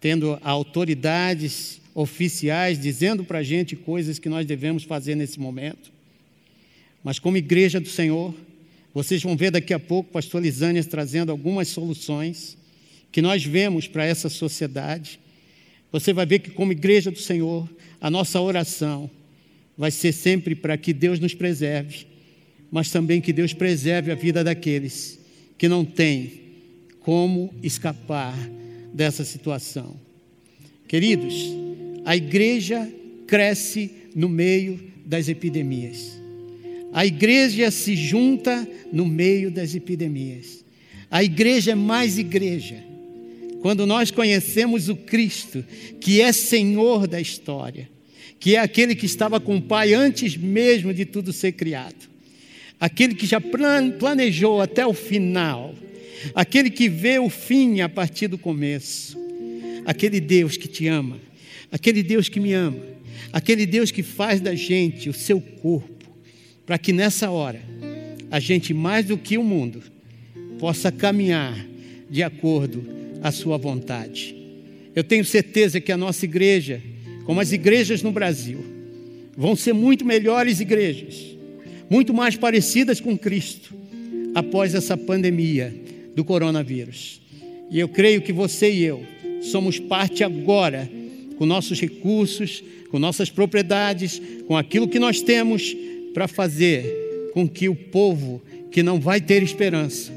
tendo 0.00 0.38
autoridades 0.42 1.80
oficiais 1.94 2.80
dizendo 2.80 3.24
para 3.24 3.38
a 3.38 3.42
gente 3.42 3.76
coisas 3.76 4.18
que 4.18 4.28
nós 4.28 4.46
devemos 4.46 4.84
fazer 4.84 5.14
nesse 5.14 5.38
momento. 5.38 5.92
Mas, 7.04 7.18
como 7.18 7.36
igreja 7.36 7.80
do 7.80 7.88
Senhor, 7.88 8.34
vocês 8.94 9.22
vão 9.22 9.36
ver 9.36 9.50
daqui 9.50 9.74
a 9.74 9.78
pouco 9.78 10.10
pastor 10.10 10.42
Lisânias 10.42 10.86
trazendo 10.86 11.30
algumas 11.30 11.68
soluções 11.68 12.56
que 13.10 13.20
nós 13.20 13.44
vemos 13.44 13.86
para 13.86 14.04
essa 14.04 14.28
sociedade. 14.28 15.20
Você 15.90 16.12
vai 16.12 16.24
ver 16.24 16.38
que, 16.38 16.50
como 16.50 16.72
igreja 16.72 17.10
do 17.10 17.18
Senhor, 17.18 17.68
a 18.00 18.10
nossa 18.10 18.40
oração 18.40 19.10
vai 19.76 19.90
ser 19.90 20.12
sempre 20.12 20.54
para 20.54 20.76
que 20.76 20.92
Deus 20.92 21.18
nos 21.18 21.34
preserve 21.34 22.11
mas 22.72 22.90
também 22.90 23.20
que 23.20 23.34
Deus 23.34 23.52
preserve 23.52 24.10
a 24.10 24.14
vida 24.14 24.42
daqueles 24.42 25.20
que 25.58 25.68
não 25.68 25.84
têm 25.84 26.40
como 27.00 27.52
escapar 27.62 28.34
dessa 28.94 29.26
situação. 29.26 29.94
Queridos, 30.88 31.34
a 32.02 32.16
igreja 32.16 32.90
cresce 33.26 33.90
no 34.14 34.26
meio 34.26 34.80
das 35.04 35.28
epidemias. 35.28 36.18
A 36.94 37.04
igreja 37.04 37.70
se 37.70 37.94
junta 37.94 38.66
no 38.90 39.04
meio 39.04 39.50
das 39.50 39.74
epidemias. 39.74 40.64
A 41.10 41.22
igreja 41.22 41.72
é 41.72 41.74
mais 41.74 42.16
igreja. 42.18 42.82
Quando 43.60 43.86
nós 43.86 44.10
conhecemos 44.10 44.88
o 44.88 44.96
Cristo, 44.96 45.62
que 46.00 46.22
é 46.22 46.32
Senhor 46.32 47.06
da 47.06 47.20
história, 47.20 47.88
que 48.40 48.56
é 48.56 48.58
aquele 48.58 48.94
que 48.94 49.06
estava 49.06 49.38
com 49.38 49.56
o 49.56 49.62
Pai 49.62 49.92
antes 49.92 50.36
mesmo 50.36 50.92
de 50.92 51.04
tudo 51.04 51.32
ser 51.34 51.52
criado 51.52 52.11
aquele 52.82 53.14
que 53.14 53.26
já 53.26 53.40
planejou 53.40 54.60
até 54.60 54.84
o 54.84 54.92
final, 54.92 55.72
aquele 56.34 56.68
que 56.68 56.88
vê 56.88 57.16
o 57.16 57.30
fim 57.30 57.80
a 57.80 57.88
partir 57.88 58.26
do 58.26 58.36
começo, 58.36 59.16
aquele 59.86 60.18
Deus 60.18 60.56
que 60.56 60.66
te 60.66 60.88
ama, 60.88 61.16
aquele 61.70 62.02
Deus 62.02 62.28
que 62.28 62.40
me 62.40 62.52
ama, 62.52 62.80
aquele 63.32 63.66
Deus 63.66 63.92
que 63.92 64.02
faz 64.02 64.40
da 64.40 64.56
gente 64.56 65.08
o 65.08 65.12
seu 65.12 65.40
corpo, 65.40 66.08
para 66.66 66.76
que 66.76 66.92
nessa 66.92 67.30
hora 67.30 67.62
a 68.28 68.40
gente, 68.40 68.74
mais 68.74 69.06
do 69.06 69.16
que 69.16 69.38
o 69.38 69.44
mundo, 69.44 69.80
possa 70.58 70.90
caminhar 70.90 71.64
de 72.10 72.20
acordo 72.24 72.84
à 73.22 73.30
sua 73.30 73.56
vontade. 73.56 74.34
Eu 74.92 75.04
tenho 75.04 75.24
certeza 75.24 75.80
que 75.80 75.92
a 75.92 75.96
nossa 75.96 76.24
igreja, 76.24 76.82
como 77.26 77.40
as 77.40 77.52
igrejas 77.52 78.02
no 78.02 78.10
Brasil, 78.10 78.58
vão 79.36 79.54
ser 79.54 79.72
muito 79.72 80.04
melhores 80.04 80.58
igrejas 80.58 81.32
muito 81.92 82.14
mais 82.14 82.38
parecidas 82.38 83.02
com 83.02 83.18
Cristo 83.18 83.74
após 84.34 84.74
essa 84.74 84.96
pandemia 84.96 85.74
do 86.16 86.24
coronavírus. 86.24 87.20
E 87.70 87.78
eu 87.78 87.86
creio 87.86 88.22
que 88.22 88.32
você 88.32 88.72
e 88.72 88.82
eu 88.82 89.06
somos 89.42 89.78
parte 89.78 90.24
agora, 90.24 90.90
com 91.36 91.44
nossos 91.44 91.78
recursos, 91.78 92.64
com 92.90 92.98
nossas 92.98 93.28
propriedades, 93.28 94.22
com 94.46 94.56
aquilo 94.56 94.88
que 94.88 94.98
nós 94.98 95.20
temos, 95.20 95.76
para 96.14 96.26
fazer 96.26 97.30
com 97.34 97.46
que 97.46 97.68
o 97.68 97.74
povo 97.74 98.40
que 98.70 98.82
não 98.82 98.98
vai 98.98 99.20
ter 99.20 99.42
esperança 99.42 100.10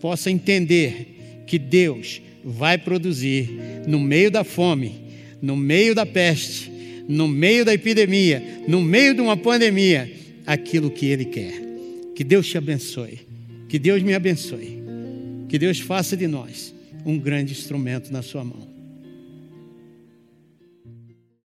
possa 0.00 0.30
entender 0.30 1.42
que 1.46 1.58
Deus 1.58 2.22
vai 2.42 2.78
produzir 2.78 3.50
no 3.86 4.00
meio 4.00 4.30
da 4.30 4.44
fome, 4.44 4.94
no 5.42 5.58
meio 5.58 5.94
da 5.94 6.06
peste, 6.06 6.72
no 7.06 7.28
meio 7.28 7.66
da 7.66 7.74
epidemia, 7.74 8.62
no 8.66 8.80
meio 8.80 9.14
de 9.14 9.20
uma 9.20 9.36
pandemia 9.36 10.21
aquilo 10.46 10.90
que 10.90 11.06
Ele 11.06 11.24
quer. 11.24 11.54
Que 12.14 12.24
Deus 12.24 12.46
te 12.48 12.58
abençoe. 12.58 13.20
Que 13.68 13.78
Deus 13.78 14.02
me 14.02 14.14
abençoe. 14.14 14.82
Que 15.48 15.58
Deus 15.58 15.80
faça 15.80 16.16
de 16.16 16.26
nós 16.26 16.74
um 17.04 17.18
grande 17.18 17.52
instrumento 17.52 18.12
na 18.12 18.22
Sua 18.22 18.44
mão. 18.44 18.71